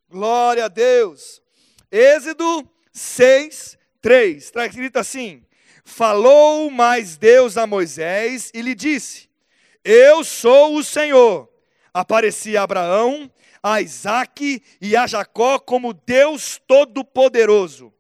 Glória 0.08 0.64
a 0.64 0.68
Deus. 0.68 1.42
Êxodo 1.90 2.68
6, 2.92 3.78
3. 4.00 4.44
Está 4.44 4.66
escrito 4.66 4.98
assim: 4.98 5.44
Falou 5.84 6.70
mais 6.70 7.16
Deus 7.16 7.58
a 7.58 7.66
Moisés 7.66 8.50
e 8.54 8.62
lhe 8.62 8.74
disse: 8.74 9.28
Eu 9.84 10.24
sou 10.24 10.76
o 10.76 10.82
Senhor. 10.82 11.48
Aparecia 11.92 12.60
a 12.60 12.64
Abraão, 12.64 13.30
a 13.62 13.80
Isaac 13.80 14.62
e 14.80 14.96
a 14.96 15.06
Jacó 15.06 15.58
como 15.58 15.92
Deus 15.92 16.60
Todo-Poderoso. 16.66 17.92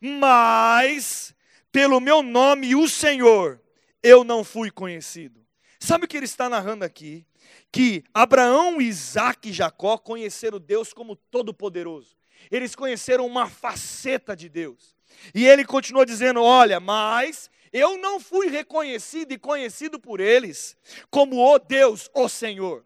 Mas, 0.00 1.34
pelo 1.70 2.00
meu 2.00 2.22
nome, 2.22 2.74
o 2.74 2.88
Senhor, 2.88 3.60
eu 4.02 4.24
não 4.24 4.42
fui 4.42 4.70
conhecido. 4.70 5.44
Sabe 5.78 6.04
o 6.04 6.08
que 6.08 6.16
ele 6.16 6.24
está 6.24 6.48
narrando 6.48 6.84
aqui? 6.84 7.26
Que 7.70 8.02
Abraão, 8.14 8.80
Isaac 8.80 9.50
e 9.50 9.52
Jacó 9.52 9.98
conheceram 9.98 10.58
Deus 10.58 10.92
como 10.92 11.16
Todo-Poderoso. 11.16 12.16
Eles 12.50 12.74
conheceram 12.74 13.26
uma 13.26 13.48
faceta 13.48 14.34
de 14.34 14.48
Deus. 14.48 14.97
E 15.34 15.46
ele 15.46 15.64
continua 15.64 16.06
dizendo: 16.06 16.42
Olha, 16.42 16.80
mas 16.80 17.50
eu 17.72 17.98
não 17.98 18.18
fui 18.18 18.48
reconhecido 18.48 19.32
e 19.32 19.38
conhecido 19.38 19.98
por 19.98 20.20
eles 20.20 20.76
como 21.10 21.38
o 21.38 21.58
Deus, 21.58 22.10
o 22.14 22.28
Senhor. 22.28 22.84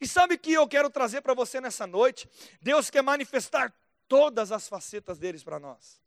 E 0.00 0.06
sabe 0.06 0.34
o 0.34 0.38
que 0.38 0.52
eu 0.52 0.66
quero 0.68 0.90
trazer 0.90 1.20
para 1.20 1.34
você 1.34 1.60
nessa 1.60 1.86
noite? 1.86 2.28
Deus 2.60 2.90
quer 2.90 3.02
manifestar 3.02 3.72
todas 4.08 4.52
as 4.52 4.68
facetas 4.68 5.18
deles 5.18 5.42
para 5.42 5.58
nós. 5.58 6.00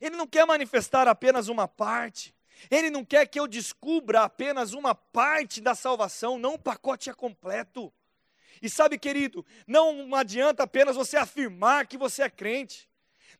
Ele 0.00 0.16
não 0.16 0.26
quer 0.26 0.46
manifestar 0.46 1.08
apenas 1.08 1.48
uma 1.48 1.66
parte. 1.66 2.34
Ele 2.70 2.90
não 2.90 3.04
quer 3.04 3.26
que 3.26 3.38
eu 3.38 3.46
descubra 3.46 4.22
apenas 4.22 4.72
uma 4.72 4.94
parte 4.94 5.60
da 5.60 5.74
salvação, 5.74 6.38
não 6.38 6.54
o 6.54 6.58
pacote 6.58 7.10
é 7.10 7.14
completo. 7.14 7.92
E 8.62 8.70
sabe, 8.70 8.98
querido, 8.98 9.44
não 9.66 10.14
adianta 10.14 10.62
apenas 10.62 10.96
você 10.96 11.16
afirmar 11.16 11.86
que 11.86 11.98
você 11.98 12.22
é 12.22 12.30
crente. 12.30 12.88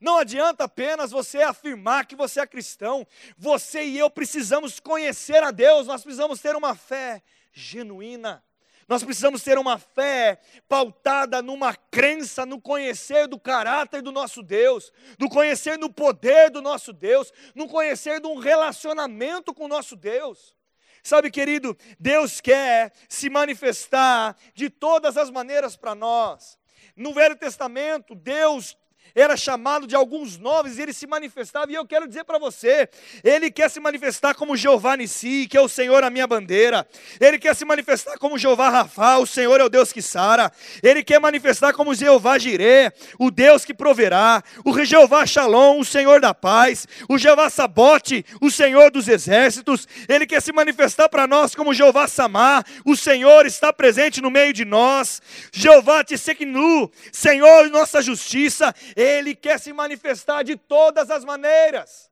Não 0.05 0.19
adianta 0.19 0.65
apenas 0.65 1.11
você 1.11 1.41
afirmar 1.41 2.05
que 2.05 2.15
você 2.15 2.39
é 2.39 2.47
cristão. 2.47 3.07
Você 3.39 3.85
e 3.85 3.99
eu 3.99 4.11
precisamos 4.11 4.79
conhecer 4.79 5.43
a 5.43 5.51
Deus, 5.51 5.87
nós 5.87 6.03
precisamos 6.03 6.43
ter 6.43 6.55
uma 6.55 6.75
fé 6.75 7.23
genuína. 7.55 8.45
Nós 8.87 9.03
precisamos 9.03 9.43
ter 9.43 9.57
uma 9.57 9.79
fé 9.79 10.39
pautada 10.69 11.41
numa 11.41 11.75
crença, 11.75 12.45
no 12.45 12.61
conhecer 12.61 13.27
do 13.27 13.41
caráter 13.41 14.03
do 14.03 14.13
nosso 14.13 14.43
Deus, 14.43 14.93
no 15.19 15.31
conhecer 15.31 15.79
do 15.79 15.91
poder 15.91 16.51
do 16.51 16.61
nosso 16.61 16.93
Deus, 16.93 17.33
no 17.55 17.67
conhecer 17.67 18.21
de 18.21 18.27
um 18.27 18.37
relacionamento 18.37 19.55
com 19.55 19.65
o 19.65 19.69
nosso 19.69 19.97
Deus. 19.97 20.55
Sabe, 21.03 21.31
querido, 21.31 21.75
Deus 21.99 22.43
quer 22.43 22.93
se 23.09 23.31
manifestar 23.31 24.37
de 24.55 24.69
todas 24.69 25.17
as 25.17 25.31
maneiras 25.31 25.77
para 25.77 25.95
nós. 25.95 26.59
No 26.95 27.15
Velho 27.15 27.37
Testamento, 27.37 28.15
Deus 28.15 28.77
era 29.15 29.37
chamado 29.37 29.87
de 29.87 29.95
alguns 29.95 30.39
nomes 30.39 30.79
e 30.79 30.83
ele 30.83 30.93
se 30.93 31.07
manifestava. 31.07 31.71
E 31.71 31.75
eu 31.75 31.87
quero 31.87 32.07
dizer 32.07 32.25
para 32.25 32.39
você, 32.39 32.89
ele 33.23 33.51
quer 33.51 33.71
se 33.71 33.81
manifestar 33.81 34.35
como 34.35 34.57
Jeová 34.57 34.97
Nissi, 34.97 35.47
que 35.49 35.57
é 35.57 35.61
o 35.61 35.69
Senhor 35.69 36.03
a 36.03 36.11
minha 36.11 36.27
bandeira. 36.27 36.87
Ele 37.21 37.39
quer 37.39 37.55
se 37.55 37.65
manifestar 37.65 38.19
como 38.19 38.39
Jeová 38.39 38.69
Rafa, 38.69 39.19
o 39.19 39.27
Senhor 39.27 39.61
é 39.61 39.65
o 39.65 39.69
Deus 39.69 39.93
que 39.93 40.03
sara. 40.03 40.53
Ele 40.83 41.03
quer 41.03 41.21
manifestar 41.21 41.73
como 41.73 41.95
Jeová 41.95 42.39
Jirê, 42.39 42.93
o 43.19 43.31
Deus 43.31 43.65
que 43.65 43.75
proverá. 43.75 44.43
O 44.65 44.85
Jeová 44.85 45.25
Shalom, 45.27 45.79
o 45.79 45.85
Senhor 45.85 46.21
da 46.21 46.35
paz. 46.35 46.87
O 47.09 47.19
Jeová 47.19 47.51
Sabote, 47.51 48.25
o 48.41 48.51
Senhor 48.51 48.91
dos 48.91 49.09
exércitos. 49.09 49.87
Ele 50.09 50.27
quer 50.27 50.43
se 50.43 50.53
manifestar 50.53 51.09
para 51.09 51.27
nós 51.27 51.55
como 51.55 51.75
Jeová 51.75 52.09
Samar, 52.09 52.65
o 52.85 52.97
Senhor 52.97 53.47
está 53.47 53.73
presente 53.73 54.21
no 54.21 54.31
meio 54.31 54.53
de 54.53 54.65
nós. 54.65 55.21
Jeová 55.53 56.03
Tisseknu, 56.03 56.91
Senhor 57.13 57.69
nossa 57.71 58.03
justiça. 58.03 58.75
Ele 58.97 59.35
quer 59.35 59.59
se 59.59 59.73
manifestar 59.73 60.43
de 60.43 60.57
todas 60.57 61.11
as 61.11 61.25
maneiras. 61.25 62.11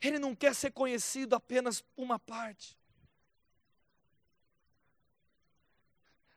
Ele 0.00 0.18
não 0.18 0.34
quer 0.34 0.54
ser 0.54 0.70
conhecido 0.70 1.34
apenas 1.34 1.80
por 1.80 2.02
uma 2.02 2.18
parte. 2.18 2.76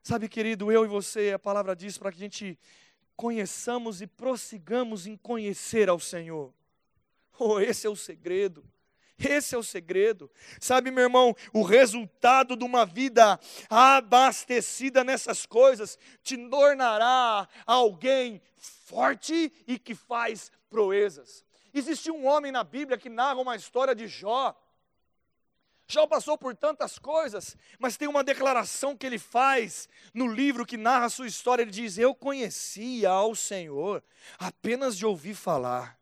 Sabe, 0.01 0.29
querido, 0.29 0.71
eu 0.71 0.85
e 0.85 0.87
você, 0.87 1.33
a 1.33 1.39
palavra 1.39 1.75
diz 1.75 1.97
para 1.97 2.11
que 2.11 2.17
a 2.17 2.21
gente 2.21 2.57
conheçamos 3.15 4.01
e 4.01 4.07
prossigamos 4.07 5.05
em 5.05 5.17
conhecer 5.17 5.89
ao 5.89 5.99
Senhor. 5.99 6.53
Oh, 7.37 7.59
esse 7.59 7.85
é 7.85 7.89
o 7.89 7.95
segredo. 7.95 8.63
Esse 9.19 9.55
é 9.55 9.57
o 9.57 9.63
segredo. 9.63 10.29
Sabe, 10.59 10.91
meu 10.91 11.03
irmão, 11.03 11.35
o 11.51 11.63
resultado 11.63 12.55
de 12.55 12.63
uma 12.63 12.85
vida 12.85 13.39
abastecida 13.69 15.03
nessas 15.03 15.45
coisas 15.45 15.97
te 16.21 16.37
tornará 16.49 17.47
alguém 17.65 18.41
forte 18.57 19.51
e 19.65 19.79
que 19.79 19.95
faz 19.95 20.51
proezas. 20.69 21.43
Existe 21.73 22.11
um 22.11 22.27
homem 22.27 22.51
na 22.51 22.63
Bíblia 22.63 22.97
que 22.97 23.09
narra 23.09 23.41
uma 23.41 23.55
história 23.55 23.95
de 23.95 24.07
Jó. 24.07 24.55
Jó 25.87 26.05
passou 26.05 26.37
por 26.37 26.55
tantas 26.55 26.99
coisas, 26.99 27.55
mas 27.79 27.97
tem 27.97 28.07
uma 28.07 28.23
declaração 28.23 28.95
que 28.95 29.05
ele 29.05 29.17
faz 29.17 29.87
no 30.13 30.27
livro 30.27 30.65
que 30.65 30.75
narra 30.75 31.05
a 31.05 31.09
sua 31.09 31.27
história. 31.27 31.63
Ele 31.63 31.71
diz: 31.71 31.97
Eu 31.97 32.13
conhecia 32.13 33.09
ao 33.09 33.33
Senhor 33.33 34.03
apenas 34.37 34.97
de 34.97 35.05
ouvir 35.05 35.33
falar 35.33 35.96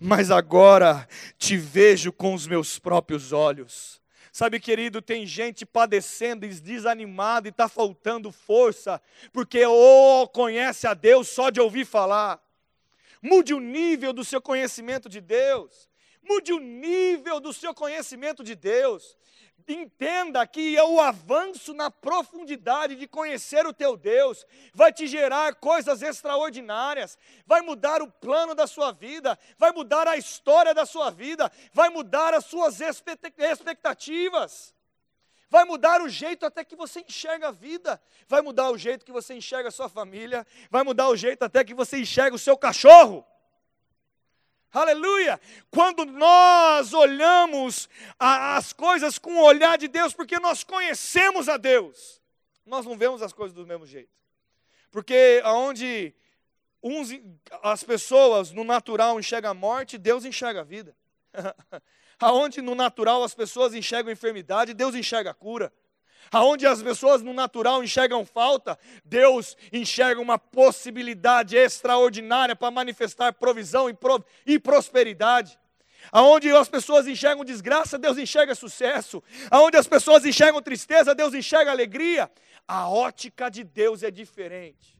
mas 0.00 0.30
agora 0.30 1.08
te 1.38 1.56
vejo 1.56 2.12
com 2.12 2.34
os 2.34 2.46
meus 2.46 2.78
próprios 2.78 3.32
olhos. 3.32 4.00
Sabe, 4.32 4.60
querido, 4.60 5.00
tem 5.00 5.26
gente 5.26 5.64
padecendo 5.64 6.44
e 6.44 6.48
desanimada 6.48 7.48
e 7.48 7.50
está 7.50 7.68
faltando 7.68 8.30
força, 8.30 9.00
porque 9.32 9.64
ou 9.64 10.24
oh, 10.24 10.28
conhece 10.28 10.86
a 10.86 10.92
Deus 10.92 11.28
só 11.28 11.48
de 11.48 11.60
ouvir 11.60 11.86
falar. 11.86 12.38
Mude 13.22 13.54
o 13.54 13.60
nível 13.60 14.12
do 14.12 14.22
seu 14.22 14.40
conhecimento 14.40 15.08
de 15.08 15.20
Deus. 15.20 15.88
Mude 16.22 16.52
o 16.52 16.58
nível 16.58 17.40
do 17.40 17.52
seu 17.52 17.72
conhecimento 17.72 18.44
de 18.44 18.54
Deus 18.54 19.16
entenda 19.68 20.46
que 20.46 20.78
o 20.80 21.00
avanço 21.00 21.74
na 21.74 21.90
profundidade 21.90 22.94
de 22.94 23.06
conhecer 23.06 23.66
o 23.66 23.72
teu 23.72 23.96
Deus. 23.96 24.46
Vai 24.72 24.92
te 24.92 25.06
gerar 25.06 25.54
coisas 25.56 26.02
extraordinárias, 26.02 27.18
vai 27.46 27.60
mudar 27.60 28.02
o 28.02 28.10
plano 28.10 28.54
da 28.54 28.66
sua 28.66 28.92
vida, 28.92 29.38
vai 29.58 29.72
mudar 29.72 30.06
a 30.06 30.16
história 30.16 30.74
da 30.74 30.86
sua 30.86 31.10
vida, 31.10 31.50
vai 31.72 31.88
mudar 31.88 32.34
as 32.34 32.44
suas 32.44 32.80
expectativas. 32.80 34.74
Vai 35.48 35.64
mudar 35.64 36.02
o 36.02 36.08
jeito 36.08 36.44
até 36.44 36.64
que 36.64 36.74
você 36.74 37.04
enxerga 37.08 37.48
a 37.48 37.52
vida, 37.52 38.02
vai 38.26 38.42
mudar 38.42 38.70
o 38.70 38.76
jeito 38.76 39.04
que 39.04 39.12
você 39.12 39.34
enxerga 39.34 39.68
a 39.68 39.72
sua 39.72 39.88
família, 39.88 40.44
vai 40.70 40.82
mudar 40.82 41.08
o 41.08 41.16
jeito 41.16 41.44
até 41.44 41.62
que 41.62 41.72
você 41.72 41.98
enxerga 41.98 42.34
o 42.34 42.38
seu 42.38 42.56
cachorro. 42.56 43.24
Aleluia! 44.72 45.40
Quando 45.70 46.04
nós 46.04 46.92
olhamos 46.92 47.88
a, 48.18 48.56
as 48.56 48.72
coisas 48.72 49.18
com 49.18 49.36
o 49.36 49.44
olhar 49.44 49.78
de 49.78 49.88
Deus, 49.88 50.12
porque 50.12 50.38
nós 50.38 50.64
conhecemos 50.64 51.48
a 51.48 51.56
Deus, 51.56 52.20
nós 52.64 52.84
não 52.84 52.96
vemos 52.96 53.22
as 53.22 53.32
coisas 53.32 53.54
do 53.54 53.66
mesmo 53.66 53.86
jeito. 53.86 54.10
Porque 54.90 55.40
aonde 55.44 56.14
uns, 56.82 57.10
as 57.62 57.82
pessoas 57.82 58.50
no 58.52 58.64
natural 58.64 59.18
enxergam 59.18 59.50
a 59.50 59.54
morte, 59.54 59.98
Deus 59.98 60.24
enxerga 60.24 60.60
a 60.60 60.64
vida. 60.64 60.96
aonde 62.18 62.62
no 62.62 62.74
natural 62.74 63.22
as 63.22 63.34
pessoas 63.34 63.74
enxergam 63.74 64.10
a 64.10 64.12
enfermidade, 64.12 64.74
Deus 64.74 64.94
enxerga 64.94 65.30
a 65.30 65.34
cura. 65.34 65.72
Aonde 66.30 66.66
as 66.66 66.82
pessoas 66.82 67.22
no 67.22 67.32
natural 67.32 67.82
enxergam 67.82 68.24
falta, 68.24 68.78
Deus 69.04 69.56
enxerga 69.72 70.20
uma 70.20 70.38
possibilidade 70.38 71.56
extraordinária 71.56 72.56
para 72.56 72.70
manifestar 72.70 73.32
provisão 73.32 73.88
e, 73.88 73.96
e 74.46 74.58
prosperidade. 74.58 75.58
Aonde 76.12 76.50
as 76.50 76.68
pessoas 76.68 77.06
enxergam 77.06 77.44
desgraça, 77.44 77.98
Deus 77.98 78.18
enxerga 78.18 78.54
sucesso. 78.54 79.22
Aonde 79.50 79.76
as 79.76 79.86
pessoas 79.86 80.24
enxergam 80.24 80.62
tristeza, 80.62 81.14
Deus 81.14 81.34
enxerga 81.34 81.70
alegria. 81.70 82.30
A 82.66 82.88
ótica 82.88 83.48
de 83.48 83.64
Deus 83.64 84.02
é 84.02 84.10
diferente. 84.10 84.96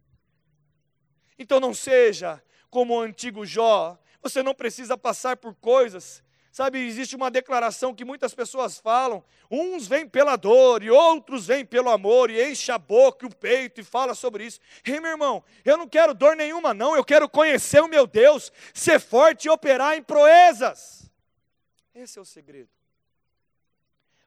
Então 1.39 1.61
não 1.61 1.75
seja 1.75 2.43
como 2.71 2.95
o 2.95 3.01
antigo 3.01 3.45
Jó, 3.45 3.99
você 4.23 4.43
não 4.43 4.55
precisa 4.55 4.97
passar 4.99 5.37
por 5.37 5.55
coisas 5.55 6.23
Sabe, 6.57 6.79
existe 6.79 7.15
uma 7.15 7.31
declaração 7.31 7.95
que 7.95 8.03
muitas 8.03 8.35
pessoas 8.35 8.79
falam: 8.79 9.23
uns 9.51 9.87
vêm 9.87 10.09
pela 10.09 10.37
dor 10.37 10.83
e 10.83 10.91
outros 10.91 11.47
vêm 11.47 11.67
pelo 11.67 11.91
amor, 11.91 12.31
e 12.31 12.51
enche 12.51 12.73
a 12.73 12.79
boca 12.79 13.27
e 13.27 13.29
o 13.29 13.31
peito 13.31 13.83
e 13.83 13.85
fala 13.85 14.15
sobre 14.15 14.47
isso. 14.47 14.59
Ei, 14.83 14.99
meu 14.99 15.11
irmão, 15.11 15.45
eu 15.67 15.77
não 15.77 15.87
quero 15.87 16.15
dor 16.15 16.35
nenhuma, 16.35 16.73
não, 16.73 16.97
eu 16.97 17.05
quero 17.05 17.29
conhecer 17.29 17.83
o 17.83 17.89
meu 17.89 18.07
Deus, 18.07 18.51
ser 18.73 18.99
forte 18.99 19.49
e 19.49 19.51
operar 19.51 19.99
em 19.99 20.03
proezas. 20.03 21.11
Esse 21.95 22.19
é 22.19 22.23
o 22.23 22.25
segredo. 22.25 22.71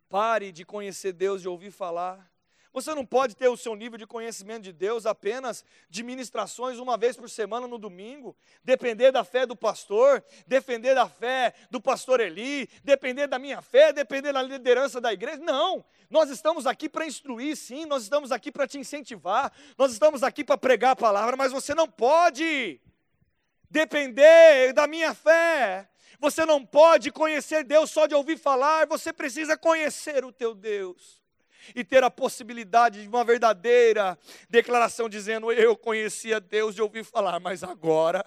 Pare 0.08 0.52
de 0.52 0.64
conhecer 0.64 1.14
Deus, 1.14 1.42
de 1.42 1.48
ouvir 1.48 1.72
falar, 1.72 2.32
você 2.72 2.94
não 2.94 3.06
pode 3.06 3.36
ter 3.36 3.48
o 3.48 3.58
seu 3.58 3.76
nível 3.76 3.98
de 3.98 4.06
conhecimento 4.06 4.64
de 4.64 4.72
Deus 4.72 5.06
apenas 5.06 5.66
de 5.90 6.04
ministrações 6.04 6.78
uma 6.78 6.98
vez 6.98 7.18
por 7.18 7.30
semana 7.30 7.68
no 7.68 7.80
domingo, 7.80 8.36
depender 8.64 9.12
da 9.12 9.24
fé 9.24 9.46
do 9.46 9.56
pastor, 9.56 10.24
depender 10.46 10.94
da 10.94 11.10
fé 11.10 11.54
do 11.72 11.82
pastor 11.82 12.20
Eli, 12.20 12.70
depender 12.84 13.28
da 13.28 13.40
minha 13.40 13.62
fé, 13.62 13.92
depender 13.92 14.32
da 14.32 14.42
liderança 14.42 15.02
da 15.02 15.12
igreja. 15.12 15.38
Não, 15.38 15.84
nós 16.10 16.30
estamos 16.30 16.68
aqui 16.68 16.88
para 16.88 17.08
instruir, 17.08 17.56
sim, 17.56 17.86
nós 17.86 18.04
estamos 18.04 18.32
aqui 18.32 18.52
para 18.52 18.68
te 18.68 18.78
incentivar, 18.78 19.52
nós 19.78 19.92
estamos 19.92 20.22
aqui 20.22 20.44
para 20.44 20.58
pregar 20.58 20.92
a 20.92 20.96
palavra, 20.96 21.36
mas 21.36 21.52
você 21.52 21.74
não 21.74 21.88
pode 21.88 22.80
depender 23.70 24.74
da 24.74 24.86
minha 24.88 25.14
fé. 25.14 25.90
Você 26.22 26.46
não 26.46 26.66
pode 26.66 27.12
conhecer 27.12 27.64
Deus 27.64 27.92
só 27.92 28.06
de 28.06 28.14
ouvir 28.14 28.38
falar, 28.38 28.86
você 28.86 29.14
precisa 29.14 29.58
conhecer 29.58 30.26
o 30.26 30.34
teu 30.34 30.54
Deus 30.54 31.19
e 31.76 31.84
ter 31.84 32.04
a 32.04 32.10
possibilidade 32.10 33.02
de 33.02 33.08
uma 33.08 33.24
verdadeira 33.24 34.18
declaração 34.50 35.10
dizendo: 35.10 35.52
Eu 35.52 35.76
conhecia 35.76 36.40
Deus 36.40 36.78
e 36.78 36.82
ouvi 36.82 37.04
falar, 37.04 37.40
mas 37.40 37.64
agora, 37.64 38.26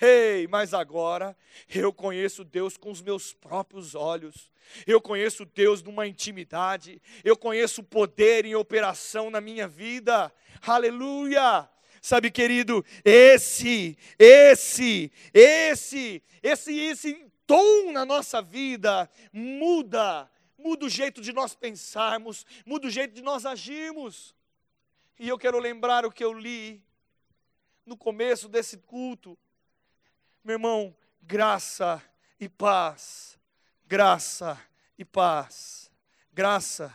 ei, 0.00 0.40
hey, 0.40 0.48
mas 0.48 0.74
agora 0.74 1.36
eu 1.74 1.92
conheço 1.92 2.44
Deus 2.44 2.76
com 2.76 2.90
os 2.90 3.02
meus 3.02 3.32
próprios 3.32 3.94
olhos. 3.94 4.50
Eu 4.86 5.00
conheço 5.00 5.44
Deus 5.44 5.82
numa 5.82 6.06
intimidade, 6.06 7.00
eu 7.24 7.36
conheço 7.36 7.80
o 7.80 7.84
poder 7.84 8.44
em 8.44 8.54
operação 8.54 9.30
na 9.30 9.40
minha 9.40 9.68
vida. 9.68 10.32
Aleluia! 10.66 11.68
Sabe, 12.00 12.32
querido, 12.32 12.84
esse, 13.04 13.96
esse, 14.18 15.12
esse, 15.32 16.20
esse, 16.42 16.76
esse 16.76 17.32
tom 17.46 17.92
na 17.92 18.04
nossa 18.04 18.42
vida 18.42 19.08
muda 19.32 20.28
muda 20.62 20.86
o 20.86 20.88
jeito 20.88 21.20
de 21.20 21.32
nós 21.32 21.54
pensarmos, 21.54 22.46
muda 22.64 22.86
o 22.86 22.90
jeito 22.90 23.14
de 23.14 23.22
nós 23.22 23.44
agirmos. 23.44 24.34
E 25.18 25.28
eu 25.28 25.38
quero 25.38 25.58
lembrar 25.58 26.06
o 26.06 26.12
que 26.12 26.24
eu 26.24 26.32
li 26.32 26.82
no 27.84 27.96
começo 27.96 28.48
desse 28.48 28.78
culto. 28.78 29.36
Meu 30.44 30.54
irmão, 30.54 30.96
graça 31.20 32.02
e 32.38 32.48
paz, 32.48 33.38
graça 33.86 34.58
e 34.96 35.04
paz. 35.04 35.90
Graça 36.32 36.94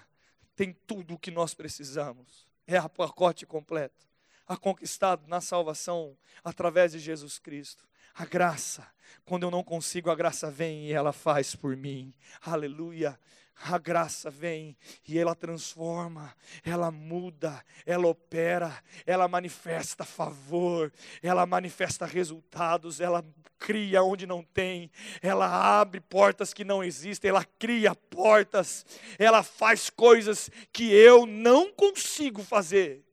tem 0.56 0.74
tudo 0.74 1.14
o 1.14 1.20
que 1.20 1.30
nós 1.30 1.54
precisamos. 1.54 2.48
É 2.66 2.78
a 2.78 2.90
pacote 2.90 3.46
completo. 3.46 4.08
A 4.48 4.58
conquistado 4.58 5.28
na 5.28 5.42
salvação 5.42 6.18
através 6.44 6.94
de 6.94 7.00
Jesus 7.00 7.38
Cristo. 7.38 7.88
A 8.16 8.26
graça, 8.26 8.88
quando 9.26 9.44
eu 9.44 9.52
não 9.52 9.64
consigo, 9.64 10.10
a 10.10 10.16
graça 10.16 10.50
vem 10.50 10.88
e 10.88 10.94
ela 10.94 11.14
faz 11.14 11.56
por 11.56 11.76
mim. 11.76 12.14
Aleluia 12.42 13.20
a 13.64 13.78
graça 13.78 14.30
vem 14.30 14.78
e 15.08 15.18
ela 15.18 15.36
transforma, 15.36 16.34
ela 16.64 16.92
muda, 16.92 17.64
ela 17.86 18.08
opera, 18.08 18.84
ela 19.06 19.28
manifesta 19.28 20.06
favor, 20.06 20.92
ela 21.22 21.46
manifesta 21.46 22.06
resultados, 22.06 23.00
ela 23.00 23.26
cria 23.58 24.04
onde 24.04 24.28
não 24.28 24.44
tem, 24.44 24.92
ela 25.22 25.48
abre 25.80 26.00
portas 26.00 26.54
que 26.54 26.64
não 26.64 26.84
existem, 26.84 27.30
ela 27.30 27.44
cria 27.58 27.96
portas, 27.96 28.86
ela 29.18 29.42
faz 29.42 29.90
coisas 29.90 30.50
que 30.72 30.94
eu 30.94 31.26
não 31.26 31.72
consigo 31.72 32.44
fazer 32.44 33.04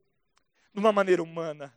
de 0.73 0.81
uma 0.81 0.93
maneira 0.93 1.23
humana. 1.23 1.73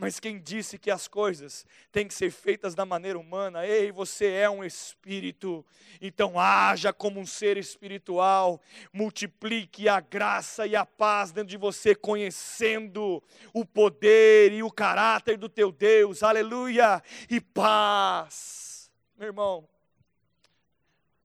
Mas 0.00 0.20
quem 0.20 0.38
disse 0.38 0.78
que 0.78 0.92
as 0.92 1.08
coisas 1.08 1.66
têm 1.90 2.06
que 2.06 2.14
ser 2.14 2.30
feitas 2.30 2.72
da 2.72 2.86
maneira 2.86 3.18
humana? 3.18 3.66
Ei, 3.66 3.90
você 3.90 4.30
é 4.30 4.48
um 4.48 4.62
espírito, 4.62 5.66
então 6.00 6.38
haja 6.38 6.92
como 6.92 7.18
um 7.18 7.26
ser 7.26 7.56
espiritual, 7.56 8.60
multiplique 8.92 9.88
a 9.88 9.98
graça 9.98 10.68
e 10.68 10.76
a 10.76 10.86
paz 10.86 11.32
dentro 11.32 11.48
de 11.48 11.56
você, 11.56 11.96
conhecendo 11.96 13.20
o 13.52 13.64
poder 13.66 14.52
e 14.52 14.62
o 14.62 14.70
caráter 14.70 15.36
do 15.36 15.48
teu 15.48 15.72
Deus, 15.72 16.22
aleluia, 16.22 17.02
e 17.28 17.40
paz, 17.40 18.88
meu 19.16 19.26
irmão, 19.26 19.68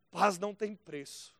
paz 0.09 0.39
não 0.39 0.55
tem 0.55 0.75
preço, 0.75 1.35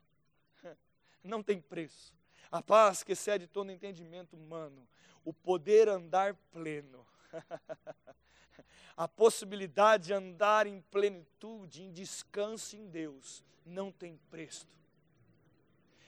não 1.24 1.42
tem 1.42 1.60
preço, 1.60 2.14
a 2.48 2.62
paz 2.62 3.02
que 3.02 3.10
excede 3.10 3.48
todo 3.48 3.72
entendimento 3.72 4.36
humano, 4.36 4.86
o 5.24 5.32
poder 5.32 5.88
andar 5.88 6.34
pleno, 6.52 7.03
a 8.96 9.08
possibilidade 9.08 10.06
de 10.06 10.12
andar 10.12 10.66
em 10.66 10.80
plenitude, 10.80 11.82
em 11.82 11.92
descanso 11.92 12.76
em 12.76 12.86
Deus, 12.86 13.44
não 13.64 13.90
tem 13.90 14.18
preço. 14.30 14.68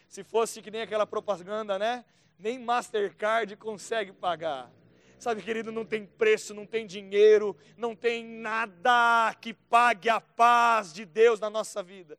Se 0.08 0.22
fosse 0.22 0.62
que 0.62 0.70
nem 0.70 0.82
aquela 0.82 1.06
propaganda, 1.06 1.78
né? 1.78 2.04
Nem 2.38 2.58
Mastercard 2.58 3.56
consegue 3.56 4.12
pagar. 4.12 4.70
Sabe, 5.18 5.42
querido, 5.42 5.72
não 5.72 5.84
tem 5.84 6.04
preço, 6.06 6.52
não 6.52 6.66
tem 6.66 6.86
dinheiro, 6.86 7.56
não 7.76 7.96
tem 7.96 8.24
nada 8.24 9.34
que 9.40 9.54
pague 9.54 10.10
a 10.10 10.20
paz 10.20 10.92
de 10.92 11.04
Deus 11.06 11.40
na 11.40 11.48
nossa 11.48 11.82
vida. 11.82 12.18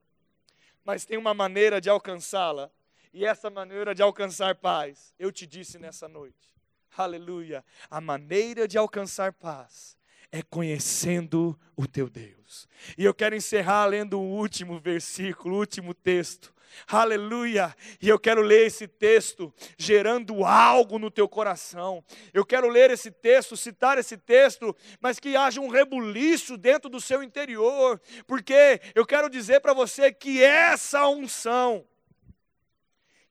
Mas 0.84 1.06
tem 1.06 1.18
uma 1.18 1.34
maneira 1.34 1.80
de 1.80 1.90
alcançá-la. 1.90 2.72
E 3.14 3.26
essa 3.26 3.50
maneira 3.50 3.94
de 3.94 4.02
alcançar 4.02 4.56
paz, 4.56 5.14
eu 5.18 5.32
te 5.32 5.46
disse 5.46 5.78
nessa 5.78 6.08
noite. 6.08 6.57
Aleluia. 6.98 7.64
A 7.92 8.02
maneira 8.02 8.68
de 8.68 8.78
alcançar 8.78 9.32
paz 9.32 9.96
é 10.32 10.42
conhecendo 10.42 11.58
o 11.76 11.86
teu 11.86 12.10
Deus. 12.10 12.68
E 12.98 13.06
eu 13.06 13.14
quero 13.14 13.36
encerrar 13.36 13.86
lendo 13.86 14.20
o 14.20 14.24
último 14.24 14.80
versículo, 14.80 15.56
o 15.56 15.60
último 15.60 15.94
texto. 15.94 16.54
Aleluia! 16.88 17.76
E 18.02 18.10
eu 18.10 18.20
quero 18.20 18.42
ler 18.42 18.68
esse 18.68 18.88
texto 18.88 19.54
gerando 19.78 20.44
algo 20.44 21.00
no 21.00 21.10
teu 21.10 21.28
coração. 21.28 22.04
Eu 22.34 22.46
quero 22.46 22.68
ler 22.68 22.92
esse 22.92 23.10
texto, 23.10 23.56
citar 23.56 23.98
esse 23.98 24.18
texto, 24.18 24.76
mas 25.00 25.20
que 25.20 25.36
haja 25.36 25.62
um 25.62 25.70
rebuliço 25.70 26.58
dentro 26.58 26.90
do 26.90 27.00
seu 27.00 27.24
interior, 27.24 28.02
porque 28.26 28.82
eu 28.94 29.06
quero 29.06 29.30
dizer 29.30 29.62
para 29.62 29.74
você 29.74 30.12
que 30.12 30.44
essa 30.44 31.08
unção, 31.08 31.86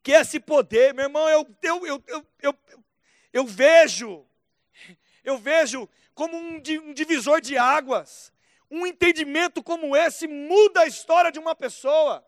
que 0.03 0.13
esse 0.13 0.41
poder, 0.41 0.95
meu 0.95 1.05
irmão, 1.05 1.29
eu, 1.29 1.47
eu, 1.63 1.87
eu, 1.87 2.27
eu, 2.43 2.55
eu, 3.37 3.45
vejo, 3.47 4.27
eu 5.23 5.37
vejo 5.37 5.87
como 6.15 6.35
um, 6.37 6.57
um 6.57 6.95
divisor 6.95 7.41
de 7.41 7.59
águas. 7.59 8.33
Um 8.71 8.87
entendimento 8.87 9.63
como 9.63 9.95
esse 9.95 10.27
muda 10.27 10.81
a 10.81 10.87
história 10.87 11.31
de 11.31 11.39
uma 11.39 11.55
pessoa. 11.55 12.27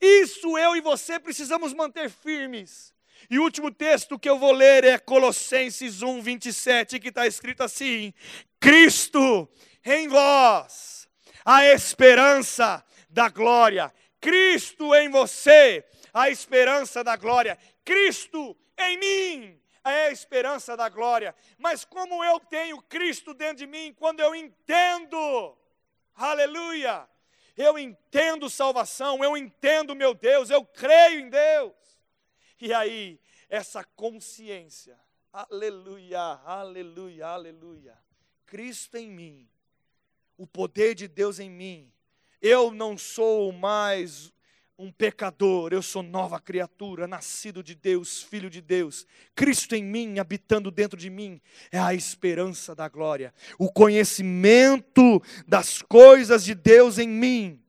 Isso 0.00 0.56
eu 0.56 0.76
e 0.76 0.80
você 0.80 1.18
precisamos 1.18 1.74
manter 1.74 2.08
firmes. 2.08 2.94
E 3.28 3.38
o 3.38 3.42
último 3.42 3.70
texto 3.72 4.16
que 4.18 4.30
eu 4.30 4.38
vou 4.38 4.52
ler 4.52 4.84
é 4.84 4.96
Colossenses 4.96 6.02
1, 6.02 6.22
27, 6.22 7.00
que 7.00 7.08
está 7.08 7.26
escrito 7.26 7.64
assim: 7.64 8.14
Cristo 8.60 9.48
em 9.84 10.06
vós, 10.06 11.08
a 11.44 11.66
esperança 11.66 12.84
da 13.10 13.28
glória. 13.28 13.92
Cristo 14.20 14.94
em 14.94 15.08
você, 15.08 15.84
a 16.14 16.30
esperança 16.30 17.02
da 17.02 17.16
glória. 17.16 17.58
Cristo 17.84 18.56
em 18.78 18.98
mim, 18.98 19.61
é 19.84 20.06
a 20.06 20.12
esperança 20.12 20.76
da 20.76 20.88
glória. 20.88 21.34
Mas 21.58 21.84
como 21.84 22.22
eu 22.24 22.38
tenho 22.40 22.80
Cristo 22.82 23.34
dentro 23.34 23.56
de 23.56 23.66
mim, 23.66 23.94
quando 23.98 24.20
eu 24.20 24.34
entendo, 24.34 25.56
aleluia, 26.14 27.08
eu 27.56 27.78
entendo 27.78 28.48
salvação, 28.48 29.22
eu 29.22 29.36
entendo 29.36 29.94
meu 29.94 30.14
Deus, 30.14 30.50
eu 30.50 30.64
creio 30.64 31.20
em 31.20 31.28
Deus. 31.28 31.74
E 32.60 32.72
aí, 32.72 33.20
essa 33.48 33.84
consciência, 33.84 34.98
aleluia, 35.32 36.20
aleluia, 36.44 37.26
aleluia, 37.26 37.98
Cristo 38.46 38.96
em 38.96 39.10
mim, 39.10 39.48
o 40.38 40.46
poder 40.46 40.94
de 40.94 41.08
Deus 41.08 41.38
em 41.38 41.50
mim, 41.50 41.92
eu 42.40 42.70
não 42.70 42.96
sou 42.96 43.52
mais 43.52 44.31
um 44.82 44.90
pecador, 44.90 45.72
eu 45.72 45.80
sou 45.80 46.02
nova 46.02 46.40
criatura, 46.40 47.06
nascido 47.06 47.62
de 47.62 47.74
Deus, 47.74 48.20
filho 48.20 48.50
de 48.50 48.60
Deus. 48.60 49.06
Cristo 49.34 49.76
em 49.76 49.84
mim, 49.84 50.18
habitando 50.18 50.72
dentro 50.72 50.98
de 50.98 51.08
mim, 51.08 51.40
é 51.70 51.78
a 51.78 51.94
esperança 51.94 52.74
da 52.74 52.88
glória, 52.88 53.32
o 53.58 53.70
conhecimento 53.70 55.22
das 55.46 55.80
coisas 55.82 56.44
de 56.44 56.54
Deus 56.54 56.98
em 56.98 57.08
mim. 57.08 57.62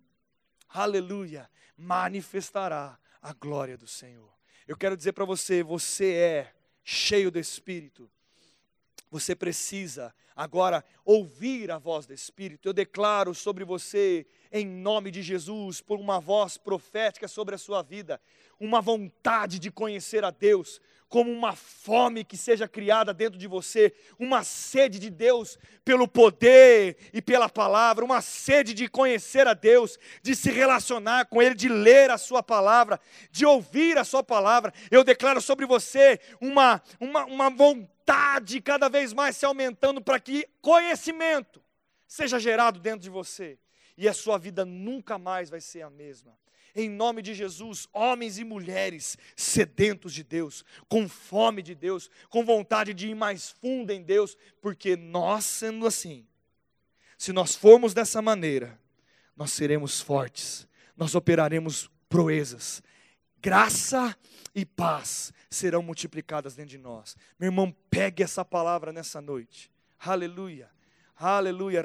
Aleluia! 0.67 1.47
Manifestará 1.77 2.97
a 3.21 3.31
glória 3.31 3.77
do 3.77 3.87
Senhor. 3.87 4.33
Eu 4.67 4.75
quero 4.75 4.97
dizer 4.97 5.13
para 5.13 5.25
você, 5.25 5.61
você 5.61 6.13
é 6.13 6.53
cheio 6.83 7.29
do 7.29 7.37
Espírito. 7.37 8.09
Você 9.13 9.35
precisa 9.35 10.11
agora 10.35 10.83
ouvir 11.05 11.69
a 11.69 11.77
voz 11.77 12.07
do 12.07 12.15
Espírito. 12.15 12.67
Eu 12.67 12.73
declaro 12.73 13.35
sobre 13.35 13.63
você 13.63 14.25
em 14.51 14.65
nome 14.65 15.11
de 15.11 15.21
Jesus, 15.21 15.81
por 15.81 15.99
uma 15.99 16.19
voz 16.19 16.57
profética 16.57 17.27
sobre 17.27 17.53
a 17.53 17.59
sua 17.59 17.83
vida, 17.83 18.19
uma 18.59 18.81
vontade 18.81 19.59
de 19.59 19.69
conhecer 19.69 20.23
a 20.23 20.31
Deus, 20.31 20.81
como 21.07 21.31
uma 21.31 21.55
fome 21.55 22.23
que 22.23 22.35
seja 22.35 22.67
criada 22.67 23.13
dentro 23.13 23.37
de 23.37 23.47
você, 23.47 23.93
uma 24.17 24.43
sede 24.43 24.97
de 24.97 25.11
Deus 25.11 25.59
pelo 25.85 26.07
poder 26.07 26.97
e 27.13 27.21
pela 27.21 27.47
palavra, 27.47 28.03
uma 28.03 28.19
sede 28.19 28.73
de 28.73 28.87
conhecer 28.87 29.47
a 29.47 29.53
Deus, 29.53 29.99
de 30.23 30.35
se 30.35 30.49
relacionar 30.49 31.25
com 31.25 31.39
Ele, 31.39 31.53
de 31.53 31.69
ler 31.69 32.09
a 32.09 32.17
Sua 32.17 32.41
palavra, 32.41 32.99
de 33.29 33.45
ouvir 33.45 33.95
a 33.99 34.03
Sua 34.03 34.23
palavra. 34.23 34.73
Eu 34.89 35.03
declaro 35.03 35.39
sobre 35.39 35.67
você 35.67 36.19
uma, 36.41 36.81
uma, 36.99 37.25
uma 37.25 37.49
vontade 37.51 37.92
cada 38.63 38.89
vez 38.89 39.13
mais 39.13 39.37
se 39.37 39.45
aumentando 39.45 40.01
para 40.01 40.19
que 40.19 40.47
conhecimento 40.61 41.63
seja 42.07 42.39
gerado 42.39 42.79
dentro 42.79 43.01
de 43.01 43.09
você 43.09 43.57
e 43.97 44.07
a 44.07 44.13
sua 44.13 44.37
vida 44.37 44.65
nunca 44.65 45.17
mais 45.17 45.49
vai 45.49 45.61
ser 45.61 45.81
a 45.81 45.89
mesma. 45.89 46.37
Em 46.75 46.89
nome 46.89 47.21
de 47.21 47.35
Jesus, 47.35 47.87
homens 47.93 48.39
e 48.39 48.43
mulheres 48.43 49.15
sedentos 49.35 50.11
de 50.11 50.23
Deus, 50.23 50.65
com 50.89 51.07
fome 51.07 51.61
de 51.61 51.75
Deus, 51.75 52.09
com 52.29 52.43
vontade 52.43 52.93
de 52.95 53.09
ir 53.09 53.15
mais 53.15 53.51
fundo 53.51 53.91
em 53.91 54.01
Deus, 54.01 54.35
porque 54.59 54.95
nós, 54.95 55.45
sendo 55.45 55.85
assim, 55.85 56.25
se 57.17 57.31
nós 57.31 57.55
formos 57.55 57.93
dessa 57.93 58.23
maneira, 58.23 58.79
nós 59.35 59.51
seremos 59.51 60.01
fortes, 60.01 60.67
nós 60.97 61.13
operaremos 61.13 61.91
proezas, 62.09 62.81
graça 63.43 64.15
e 64.55 64.65
paz 64.65 65.33
serão 65.49 65.83
multiplicadas 65.83 66.55
dentro 66.55 66.71
de 66.71 66.77
nós. 66.77 67.17
Meu 67.37 67.47
irmão, 67.47 67.75
pegue 67.89 68.23
essa 68.23 68.45
palavra 68.45 68.93
nessa 68.93 69.19
noite. 69.19 69.69
Aleluia. 69.99 70.69
Aleluia. 71.17 71.83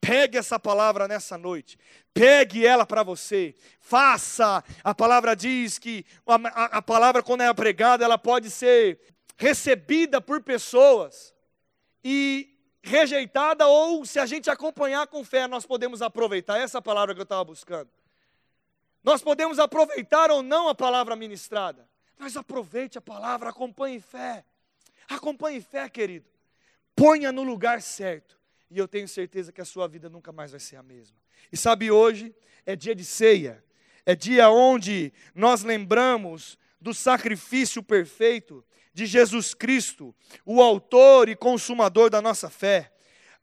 Pegue 0.00 0.38
essa 0.38 0.58
palavra 0.58 1.06
nessa 1.06 1.36
noite. 1.36 1.78
Pegue 2.14 2.66
ela 2.66 2.86
para 2.86 3.02
você. 3.02 3.54
Faça. 3.78 4.64
A 4.82 4.94
palavra 4.94 5.36
diz 5.36 5.78
que 5.78 6.06
a, 6.26 6.34
a, 6.34 6.64
a 6.78 6.82
palavra, 6.82 7.22
quando 7.22 7.42
é 7.42 7.52
pregada, 7.52 8.06
ela 8.06 8.16
pode 8.16 8.50
ser 8.50 8.98
recebida 9.36 10.18
por 10.18 10.42
pessoas 10.42 11.34
e 12.02 12.56
rejeitada, 12.82 13.66
ou 13.66 14.06
se 14.06 14.18
a 14.18 14.24
gente 14.24 14.48
acompanhar 14.48 15.06
com 15.08 15.22
fé, 15.24 15.46
nós 15.46 15.66
podemos 15.66 16.00
aproveitar. 16.00 16.58
Essa 16.58 16.80
palavra 16.80 17.14
que 17.14 17.20
eu 17.20 17.24
estava 17.24 17.44
buscando. 17.44 17.90
Nós 19.06 19.22
podemos 19.22 19.60
aproveitar 19.60 20.32
ou 20.32 20.42
não 20.42 20.68
a 20.68 20.74
palavra 20.74 21.14
ministrada. 21.14 21.88
Mas 22.18 22.36
aproveite 22.36 22.98
a 22.98 23.00
palavra, 23.00 23.50
acompanhe 23.50 24.00
fé. 24.00 24.44
Acompanhe 25.08 25.60
fé, 25.60 25.88
querido. 25.88 26.26
Ponha 26.96 27.30
no 27.30 27.44
lugar 27.44 27.80
certo. 27.80 28.36
E 28.68 28.76
eu 28.76 28.88
tenho 28.88 29.06
certeza 29.06 29.52
que 29.52 29.60
a 29.60 29.64
sua 29.64 29.86
vida 29.86 30.10
nunca 30.10 30.32
mais 30.32 30.50
vai 30.50 30.58
ser 30.58 30.74
a 30.74 30.82
mesma. 30.82 31.16
E 31.52 31.56
sabe, 31.56 31.88
hoje 31.88 32.34
é 32.66 32.74
dia 32.74 32.96
de 32.96 33.04
ceia. 33.04 33.64
É 34.04 34.16
dia 34.16 34.50
onde 34.50 35.12
nós 35.36 35.62
lembramos 35.62 36.58
do 36.80 36.92
sacrifício 36.92 37.84
perfeito 37.84 38.64
de 38.92 39.06
Jesus 39.06 39.54
Cristo, 39.54 40.12
o 40.44 40.60
autor 40.60 41.28
e 41.28 41.36
consumador 41.36 42.10
da 42.10 42.20
nossa 42.20 42.50
fé. 42.50 42.92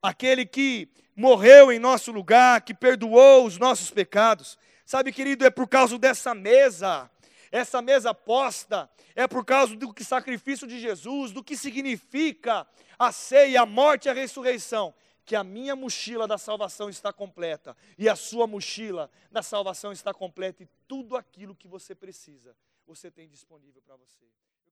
Aquele 0.01 0.45
que 0.45 0.89
morreu 1.15 1.71
em 1.71 1.79
nosso 1.79 2.11
lugar, 2.11 2.59
que 2.61 2.73
perdoou 2.73 3.45
os 3.45 3.57
nossos 3.57 3.89
pecados. 3.89 4.57
Sabe, 4.85 5.11
querido, 5.11 5.45
é 5.45 5.49
por 5.49 5.67
causa 5.67 5.97
dessa 5.97 6.33
mesa 6.33 7.09
essa 7.53 7.83
mesa 7.83 8.15
posta 8.15 8.89
é 9.15 9.27
por 9.27 9.45
causa 9.45 9.75
do 9.75 9.93
que 9.93 10.03
sacrifício 10.03 10.65
de 10.65 10.79
Jesus, 10.79 11.31
do 11.31 11.43
que 11.43 11.55
significa 11.55 12.65
a 12.97 13.11
ceia, 13.11 13.61
a 13.61 13.65
morte 13.65 14.07
e 14.07 14.09
a 14.09 14.13
ressurreição, 14.13 14.91
que 15.23 15.35
a 15.35 15.43
minha 15.43 15.75
mochila 15.75 16.27
da 16.27 16.39
salvação 16.39 16.89
está 16.89 17.13
completa 17.13 17.77
e 17.95 18.09
a 18.09 18.15
sua 18.15 18.47
mochila 18.47 19.07
da 19.31 19.43
salvação 19.43 19.91
está 19.91 20.11
completa 20.11 20.63
e 20.63 20.69
tudo 20.87 21.15
aquilo 21.15 21.55
que 21.55 21.67
você 21.67 21.93
precisa, 21.93 22.55
você 22.87 23.11
tem 23.11 23.29
disponível 23.29 23.83
para 23.83 23.95
você. 23.97 24.25